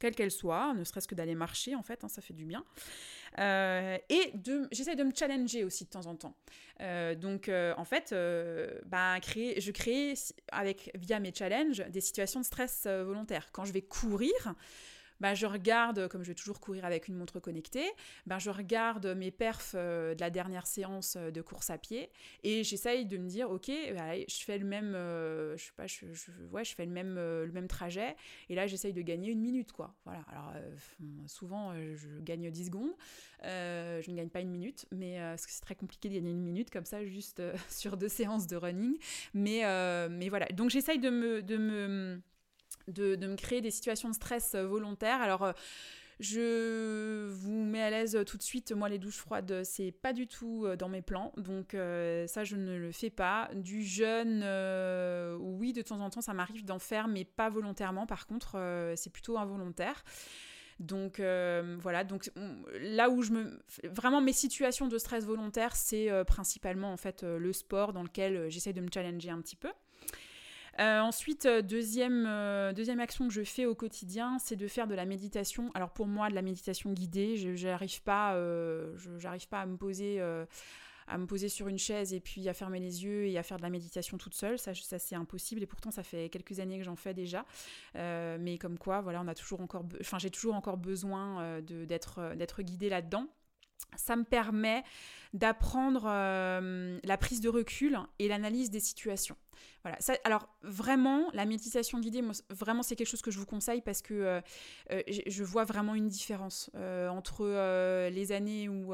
quelle 0.00 0.14
qu'elle 0.16 0.30
soit, 0.30 0.74
ne 0.74 0.82
serait-ce 0.82 1.06
que 1.06 1.14
d'aller 1.14 1.36
marcher, 1.36 1.76
en 1.76 1.82
fait, 1.82 2.02
hein, 2.02 2.08
ça 2.08 2.20
fait 2.22 2.34
du 2.34 2.44
bien. 2.44 2.64
Euh, 3.38 3.96
et 4.08 4.32
j'essaie 4.72 4.96
de 4.96 5.04
me 5.04 5.12
challenger 5.14 5.62
aussi 5.62 5.84
de 5.84 5.90
temps 5.90 6.06
en 6.06 6.16
temps. 6.16 6.36
Euh, 6.80 7.14
donc, 7.14 7.48
euh, 7.48 7.74
en 7.76 7.84
fait, 7.84 8.12
bah, 8.86 9.20
je 9.20 9.70
crée 9.70 10.14
avec, 10.50 10.90
via 10.94 11.20
mes 11.20 11.32
challenges 11.32 11.84
des 11.90 12.00
situations 12.00 12.40
de 12.40 12.46
stress 12.46 12.86
volontaire. 12.86 13.50
Quand 13.52 13.64
je 13.64 13.72
vais 13.72 13.82
courir, 13.82 14.32
bah, 15.20 15.34
je 15.34 15.46
regarde, 15.46 16.08
comme 16.08 16.22
je 16.22 16.28
vais 16.28 16.34
toujours 16.34 16.60
courir 16.60 16.84
avec 16.84 17.08
une 17.08 17.14
montre 17.14 17.40
connectée, 17.40 17.88
bah, 18.26 18.38
je 18.38 18.50
regarde 18.50 19.06
mes 19.06 19.30
perfs 19.30 19.74
euh, 19.74 20.14
de 20.14 20.20
la 20.20 20.30
dernière 20.30 20.66
séance 20.66 21.16
euh, 21.16 21.30
de 21.30 21.42
course 21.42 21.70
à 21.70 21.78
pied 21.78 22.10
et 22.42 22.64
j'essaye 22.64 23.06
de 23.06 23.18
me 23.18 23.28
dire, 23.28 23.50
ok, 23.50 23.70
bah, 23.94 24.14
je 24.16 24.44
fais 24.44 24.58
le 24.58 24.64
même, 24.64 24.94
euh, 24.94 25.56
je 25.56 25.64
sais 25.64 25.72
pas, 25.76 25.86
ouais, 26.50 26.64
je 26.64 26.74
fais 26.74 26.86
le 26.86 26.92
même, 26.92 27.14
le 27.16 27.50
même 27.52 27.68
trajet 27.68 28.16
et 28.48 28.54
là 28.54 28.66
j'essaye 28.66 28.92
de 28.92 29.02
gagner 29.02 29.30
une 29.30 29.40
minute, 29.40 29.72
quoi. 29.72 29.94
Voilà. 30.04 30.24
Alors 30.28 30.54
souvent 31.26 31.74
je 31.94 32.20
gagne 32.20 32.50
10 32.50 32.66
secondes, 32.66 32.92
je 33.42 34.10
ne 34.10 34.16
gagne 34.16 34.28
pas 34.28 34.40
une 34.40 34.50
minute, 34.50 34.86
mais 34.90 35.18
parce 35.18 35.46
que 35.46 35.52
c'est 35.52 35.60
très 35.60 35.74
compliqué 35.74 36.08
de 36.08 36.14
gagner 36.14 36.30
une 36.30 36.42
minute 36.42 36.70
comme 36.70 36.84
ça 36.84 37.04
juste 37.04 37.42
sur 37.68 37.96
deux 37.96 38.08
séances 38.08 38.46
de 38.46 38.56
running, 38.56 38.96
mais 39.34 39.62
mais 40.08 40.28
voilà. 40.28 40.46
Donc 40.46 40.70
j'essaye 40.70 40.98
de 40.98 41.10
me 41.10 41.42
de 41.42 41.56
me 41.56 42.20
de, 42.88 43.26
me 43.26 43.36
créer 43.36 43.60
des 43.60 43.70
situations 43.70 44.08
de 44.08 44.14
stress 44.14 44.54
euh, 44.54 44.66
volontaires. 44.66 45.20
Alors, 45.20 45.42
euh, 45.42 45.52
je 46.18 47.28
vous 47.28 47.64
mets 47.64 47.82
à 47.82 47.88
l'aise 47.88 48.18
tout 48.26 48.36
de 48.36 48.42
suite, 48.42 48.72
moi 48.72 48.90
les 48.90 48.98
douches 48.98 49.16
froides, 49.16 49.62
c'est 49.64 49.90
pas 49.90 50.12
du 50.12 50.26
tout 50.26 50.66
euh, 50.66 50.76
dans 50.76 50.90
mes 50.90 51.00
plans, 51.00 51.32
donc 51.38 51.70
ça 51.72 52.44
je 52.44 52.56
ne 52.56 52.76
le 52.76 52.92
fais 52.92 53.08
pas. 53.08 53.48
Du 53.54 53.82
jeûne, 53.82 54.44
oui 55.40 55.72
de 55.72 55.80
temps 55.80 56.00
en 56.00 56.10
temps 56.10 56.20
ça 56.20 56.34
m'arrive 56.34 56.66
d'en 56.66 56.78
faire, 56.78 57.08
mais 57.08 57.24
pas 57.24 57.48
volontairement 57.48 58.06
par 58.06 58.26
contre, 58.26 58.92
c'est 58.96 59.10
plutôt 59.10 59.38
involontaire. 59.38 60.04
Donc 60.78 61.22
voilà, 61.78 62.04
donc 62.04 62.30
là 62.78 63.08
où 63.08 63.22
je 63.22 63.32
me 63.32 63.62
vraiment 63.84 64.20
mes 64.20 64.34
situations 64.34 64.88
de 64.88 64.98
stress 64.98 65.24
volontaire, 65.24 65.74
c'est 65.74 66.10
principalement 66.26 66.92
en 66.92 66.98
fait 66.98 67.22
le 67.22 67.52
sport 67.54 67.94
dans 67.94 68.02
lequel 68.02 68.50
j'essaie 68.50 68.74
de 68.74 68.82
me 68.82 68.88
challenger 68.92 69.30
un 69.30 69.40
petit 69.40 69.56
peu. 69.56 69.70
Euh, 70.78 71.00
ensuite, 71.00 71.46
euh, 71.46 71.62
deuxième, 71.62 72.26
euh, 72.26 72.72
deuxième 72.72 73.00
action 73.00 73.26
que 73.26 73.34
je 73.34 73.42
fais 73.42 73.66
au 73.66 73.74
quotidien, 73.74 74.38
c'est 74.38 74.56
de 74.56 74.68
faire 74.68 74.86
de 74.86 74.94
la 74.94 75.04
méditation. 75.04 75.70
Alors 75.74 75.90
pour 75.90 76.06
moi, 76.06 76.28
de 76.30 76.34
la 76.34 76.42
méditation 76.42 76.92
guidée, 76.92 77.36
je 77.36 77.66
n'arrive 77.66 78.02
pas, 78.02 78.36
j'arrive 79.18 79.48
pas 79.48 79.60
à 79.60 79.66
me 79.66 79.76
poser 79.76 80.20
à 81.12 81.18
me 81.18 81.26
poser 81.26 81.48
sur 81.48 81.66
une 81.66 81.78
chaise 81.78 82.14
et 82.14 82.20
puis 82.20 82.48
à 82.48 82.54
fermer 82.54 82.78
les 82.78 83.02
yeux 83.02 83.26
et 83.26 83.36
à 83.36 83.42
faire 83.42 83.56
de 83.56 83.62
la 83.62 83.70
méditation 83.70 84.16
toute 84.16 84.34
seule. 84.34 84.60
Ça, 84.60 84.74
ça 84.74 85.00
c'est 85.00 85.16
impossible 85.16 85.60
et 85.60 85.66
pourtant 85.66 85.90
ça 85.90 86.04
fait 86.04 86.28
quelques 86.28 86.60
années 86.60 86.78
que 86.78 86.84
j'en 86.84 86.94
fais 86.94 87.14
déjà. 87.14 87.44
mais 87.94 88.58
comme 88.58 88.78
quoi, 88.78 89.00
voilà, 89.00 89.20
on 89.20 89.26
a 89.26 89.34
toujours 89.34 89.60
encore, 89.60 89.84
enfin 90.00 90.18
j'ai 90.18 90.30
toujours 90.30 90.54
encore 90.54 90.76
besoin 90.76 91.60
d'être 91.62 92.36
d'être 92.36 92.62
guidée 92.62 92.88
là-dedans. 92.88 93.26
Ça 93.96 94.14
me 94.14 94.22
permet 94.22 94.84
d'apprendre 95.34 96.04
la 96.04 97.16
prise 97.18 97.40
de 97.40 97.48
recul 97.48 97.98
et 98.20 98.28
l'analyse 98.28 98.70
des 98.70 98.80
situations. 98.80 99.36
Alors 100.24 100.48
vraiment, 100.62 101.30
la 101.32 101.46
méditation 101.46 102.00
guidée, 102.00 102.22
vraiment 102.50 102.82
c'est 102.82 102.96
quelque 102.96 103.08
chose 103.08 103.22
que 103.22 103.30
je 103.30 103.38
vous 103.38 103.46
conseille 103.46 103.80
parce 103.80 104.02
que 104.02 104.12
euh, 104.12 104.40
euh, 104.92 105.02
je 105.06 105.42
vois 105.42 105.64
vraiment 105.64 105.94
une 105.94 106.08
différence 106.08 106.70
euh, 106.74 107.08
entre 107.08 107.46
les 108.10 108.32
années 108.32 108.68
où 108.68 108.92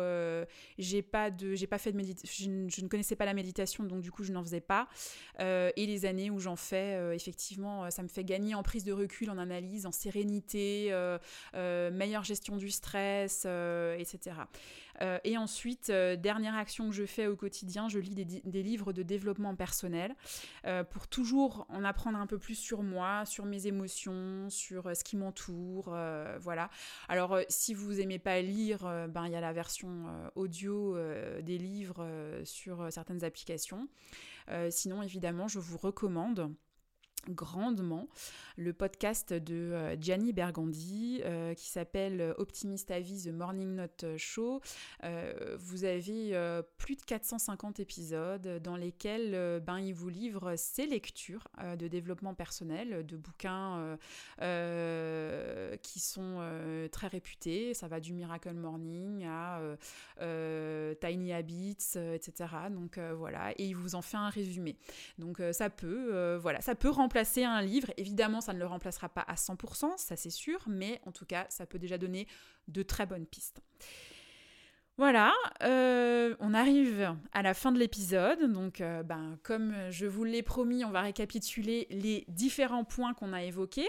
j'ai 0.79 1.03
pas 1.03 1.31
de, 1.31 1.55
j'ai 1.55 1.67
pas 1.67 1.79
fait 1.79 1.91
de 1.91 1.97
méditation, 1.97 2.69
je, 2.69 2.81
ne 2.83 2.89
connaissais 2.89 3.17
pas 3.17 3.25
la 3.25 3.35
méditation, 3.35 3.85
donc 3.85 4.01
du 4.01 4.13
coup 4.13 4.23
je 4.23 4.33
n'en 4.33 4.43
faisais 4.43 4.61
pas, 4.61 4.89
et 5.41 5.87
les 5.87 6.07
années 6.07 6.31
où 6.31 6.39
j'en 6.39 6.57
fais, 6.57 7.15
effectivement, 7.15 7.91
ça 7.91 8.03
me 8.03 8.09
fait 8.09 8.25
gagner 8.25 8.55
en 8.55 8.63
prise 8.63 8.85
de 8.85 8.93
recul, 8.93 9.31
en 9.31 9.39
analyse, 9.39 9.87
en 9.87 9.93
sérénité, 9.93 10.93
meilleure 11.55 12.25
gestion 12.25 12.57
du 12.57 12.71
stress, 12.71 13.47
etc. 13.99 14.37
et 15.25 15.37
ensuite, 15.37 15.91
dernière 15.91 16.55
action 16.55 16.89
que 16.89 16.95
je 16.95 17.05
fais 17.05 17.27
au 17.27 17.37
quotidien, 17.37 17.89
je 17.89 17.99
lis 17.99 18.15
des, 18.15 18.63
livres 18.63 18.93
de 18.93 19.03
développement 19.03 19.55
personnel. 19.55 20.15
Euh, 20.67 20.85
pour 20.85 21.09
toujours 21.09 21.67
en 21.69 21.85
apprendre 21.85 22.19
un 22.19 22.27
peu 22.27 22.39
plus 22.39 22.55
sur 22.55 22.83
moi, 22.83 23.25
sur 23.25 23.45
mes 23.45 23.67
émotions, 23.67 24.49
sur 24.51 24.87
euh, 24.87 24.95
ce 24.95 25.05
qui 25.05 25.17
m'entoure, 25.17 25.91
euh, 25.93 26.39
voilà. 26.41 26.71
Alors 27.09 27.39
si 27.49 27.75
vous 27.75 28.01
aimez 28.01 28.19
pas 28.19 28.41
lire, 28.41 28.81
ben 29.09 29.27
il 29.27 29.33
y 29.33 29.37
a 29.37 29.41
la 29.41 29.53
version 29.53 30.07
audio 30.35 30.97
des 31.43 31.59
livres 31.59 32.07
sur 32.45 32.91
certaines 32.91 33.25
applications. 33.25 33.89
sinon 34.71 35.03
évidemment, 35.03 35.49
je 35.49 35.59
vous 35.59 35.79
recommande 35.79 36.53
grandement 37.31 38.09
le 38.57 38.73
podcast 38.73 39.33
de 39.33 39.55
euh, 39.55 39.97
Gianni 40.01 40.33
Bergandi 40.33 41.21
euh, 41.25 41.55
qui 41.55 41.69
s'appelle 41.69 42.35
Optimist 42.39 42.91
à 42.91 43.01
vie 43.01 43.25
The 43.25 43.33
Morning 43.33 43.75
Note 43.75 44.05
Show. 44.17 44.61
Euh, 45.05 45.57
vous 45.59 45.85
avez 45.85 46.37
plus 46.79 46.97
de 46.97 47.03
450 47.03 47.81
épisodes 47.81 48.61
dans 48.63 48.77
lesquels 48.77 49.61
ben, 49.61 49.79
il 49.79 49.93
vous 49.93 50.09
livre 50.09 50.57
ses 50.57 50.87
lectures 50.87 51.49
de 51.79 51.89
développement 51.89 52.35
personnel, 52.35 53.05
de 53.07 53.17
bouquins 53.17 53.99
qui 55.83 56.01
sont 56.01 56.41
très 56.93 57.07
réputés. 57.09 57.75
Ça 57.75 57.89
va 57.89 58.01
du 58.01 58.13
Miracle 58.13 58.55
Morning 58.55 59.27
à 59.27 59.61
Tiny 61.01 61.33
Habits, 61.33 61.97
etc. 62.15 62.51
Donc 62.71 62.99
voilà, 62.99 63.53
et 63.53 63.67
il 63.67 63.77
vous 63.77 63.95
en 63.95 64.03
fait 64.03 64.17
un 64.17 64.31
résumé. 64.31 64.77
Donc 65.19 65.41
ça 65.53 65.71
peut, 65.71 66.37
voilà, 66.37 66.61
ça 66.61 66.75
peut 66.75 66.91
un 67.19 67.63
livre. 67.63 67.93
Évidemment, 67.97 68.41
ça 68.41 68.53
ne 68.53 68.59
le 68.59 68.67
remplacera 68.67 69.09
pas 69.09 69.23
à 69.23 69.35
100%, 69.35 69.97
ça 69.97 70.17
c'est 70.17 70.31
sûr, 70.31 70.63
mais 70.67 71.01
en 71.07 71.13
tout 71.13 71.27
cas, 71.27 71.47
ça 71.49 71.67
peut 71.67 71.79
déjà 71.79 71.99
donner 71.99 72.27
de 72.69 72.83
très 72.83 73.07
bonnes 73.07 73.27
pistes. 73.27 73.63
Voilà, 74.99 75.35
euh, 75.63 76.35
on 76.41 76.55
arrive 76.55 77.15
à 77.33 77.43
la 77.43 77.53
fin 77.53 77.71
de 77.71 77.79
l'épisode. 77.79 78.51
Donc, 78.51 78.81
euh, 78.81 79.03
ben, 79.03 79.39
comme 79.43 79.75
je 79.91 80.07
vous 80.07 80.25
l'ai 80.25 80.43
promis, 80.43 80.87
on 80.87 80.91
va 80.91 81.03
récapituler 81.03 81.87
les 81.91 82.25
différents 82.29 82.85
points 82.85 83.13
qu'on 83.13 83.35
a 83.35 83.43
évoqués. 83.43 83.89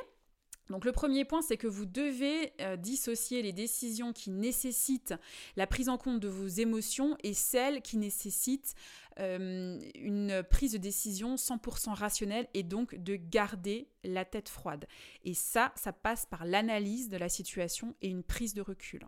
Donc 0.69 0.85
le 0.85 0.91
premier 0.91 1.23
point, 1.25 1.41
c'est 1.41 1.57
que 1.57 1.67
vous 1.67 1.85
devez 1.85 2.53
euh, 2.61 2.75
dissocier 2.75 3.41
les 3.41 3.53
décisions 3.53 4.13
qui 4.13 4.31
nécessitent 4.31 5.13
la 5.55 5.67
prise 5.67 5.89
en 5.89 5.97
compte 5.97 6.19
de 6.19 6.27
vos 6.27 6.47
émotions 6.47 7.15
et 7.23 7.33
celles 7.33 7.81
qui 7.81 7.97
nécessitent 7.97 8.75
euh, 9.19 9.79
une 9.95 10.43
prise 10.43 10.73
de 10.73 10.77
décision 10.77 11.35
100% 11.35 11.93
rationnelle 11.93 12.47
et 12.53 12.63
donc 12.63 12.95
de 12.95 13.15
garder 13.15 13.89
la 14.03 14.25
tête 14.25 14.49
froide. 14.49 14.85
Et 15.23 15.33
ça, 15.33 15.71
ça 15.75 15.91
passe 15.91 16.25
par 16.25 16.45
l'analyse 16.45 17.09
de 17.09 17.17
la 17.17 17.29
situation 17.29 17.95
et 18.01 18.09
une 18.09 18.23
prise 18.23 18.53
de 18.53 18.61
recul. 18.61 19.05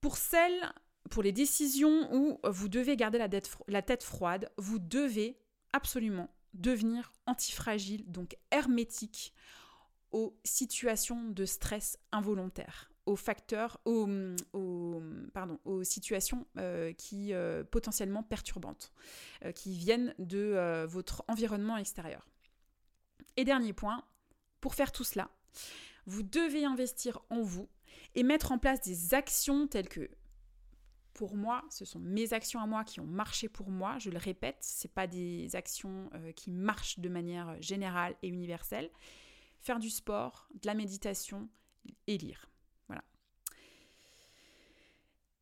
Pour 0.00 0.16
celles, 0.16 0.72
pour 1.10 1.22
les 1.22 1.32
décisions 1.32 2.08
où 2.14 2.38
vous 2.44 2.68
devez 2.68 2.96
garder 2.96 3.18
la 3.18 3.28
tête, 3.28 3.50
la 3.68 3.82
tête 3.82 4.04
froide, 4.04 4.50
vous 4.56 4.78
devez 4.78 5.38
absolument 5.72 6.28
devenir 6.54 7.12
antifragile, 7.26 8.10
donc 8.10 8.36
hermétique 8.50 9.32
aux 10.12 10.38
situations 10.44 11.30
de 11.30 11.46
stress 11.46 11.98
involontaire 12.12 12.91
aux 13.06 13.16
facteurs, 13.16 13.80
aux, 13.84 14.08
pardon, 15.34 15.58
aux 15.64 15.82
situations 15.84 16.46
euh, 16.58 16.92
qui 16.92 17.32
euh, 17.32 17.64
potentiellement 17.64 18.22
perturbantes, 18.22 18.92
euh, 19.44 19.52
qui 19.52 19.74
viennent 19.76 20.14
de 20.18 20.86
votre 20.86 21.24
environnement 21.28 21.76
extérieur. 21.76 22.28
Et 23.36 23.44
dernier 23.44 23.72
point, 23.72 24.04
pour 24.60 24.74
faire 24.74 24.92
tout 24.92 25.04
cela, 25.04 25.30
vous 26.06 26.22
devez 26.22 26.64
investir 26.64 27.20
en 27.30 27.42
vous 27.42 27.68
et 28.14 28.22
mettre 28.22 28.52
en 28.52 28.58
place 28.58 28.80
des 28.82 29.14
actions 29.14 29.66
telles 29.66 29.88
que 29.88 30.08
pour 31.14 31.36
moi, 31.36 31.62
ce 31.70 31.84
sont 31.84 31.98
mes 31.98 32.32
actions 32.32 32.60
à 32.60 32.66
moi 32.66 32.84
qui 32.84 32.98
ont 33.00 33.06
marché 33.06 33.48
pour 33.48 33.68
moi. 33.68 33.98
Je 33.98 34.10
le 34.10 34.18
répète, 34.18 34.58
ce 34.62 34.88
pas 34.88 35.06
des 35.06 35.54
actions 35.54 36.10
qui 36.36 36.50
marchent 36.50 36.98
de 36.98 37.08
manière 37.10 37.60
générale 37.60 38.16
et 38.22 38.28
universelle. 38.28 38.90
Faire 39.60 39.78
du 39.78 39.90
sport, 39.90 40.48
de 40.54 40.66
la 40.66 40.74
méditation 40.74 41.48
et 42.06 42.16
lire. 42.16 42.51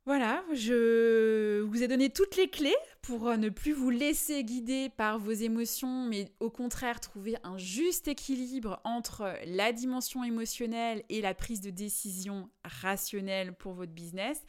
Voilà, 0.07 0.43
je 0.53 1.61
vous 1.61 1.83
ai 1.83 1.89
donné 1.89 2.09
toutes 2.09 2.37
les 2.37 2.49
clés 2.49 2.75
pour 3.03 3.29
euh, 3.29 3.37
ne 3.37 3.51
plus 3.51 3.73
vous 3.73 3.91
laisser 3.91 4.43
guider 4.43 4.89
par 4.89 5.19
vos 5.19 5.31
émotions, 5.31 6.05
mais 6.05 6.33
au 6.41 6.51
contraire 6.51 7.01
trouver 7.01 7.37
un 7.45 7.59
juste 7.59 8.09
équilibre 8.09 8.81
entre 8.85 9.35
la 9.45 9.73
dimension 9.73 10.25
émotionnelle 10.25 11.05
et 11.11 11.21
la 11.21 11.35
prise 11.35 11.61
de 11.61 11.71
décision 11.71 12.49
rationnelle 12.65 13.55
pour 13.55 13.75
votre 13.75 13.93
business 13.93 14.43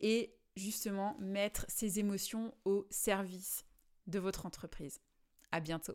et 0.00 0.32
justement 0.56 1.16
mettre 1.18 1.66
ces 1.68 1.98
émotions 1.98 2.54
au 2.64 2.86
service 2.88 3.64
de 4.06 4.20
votre 4.20 4.46
entreprise. 4.46 5.00
À 5.50 5.58
bientôt. 5.58 5.94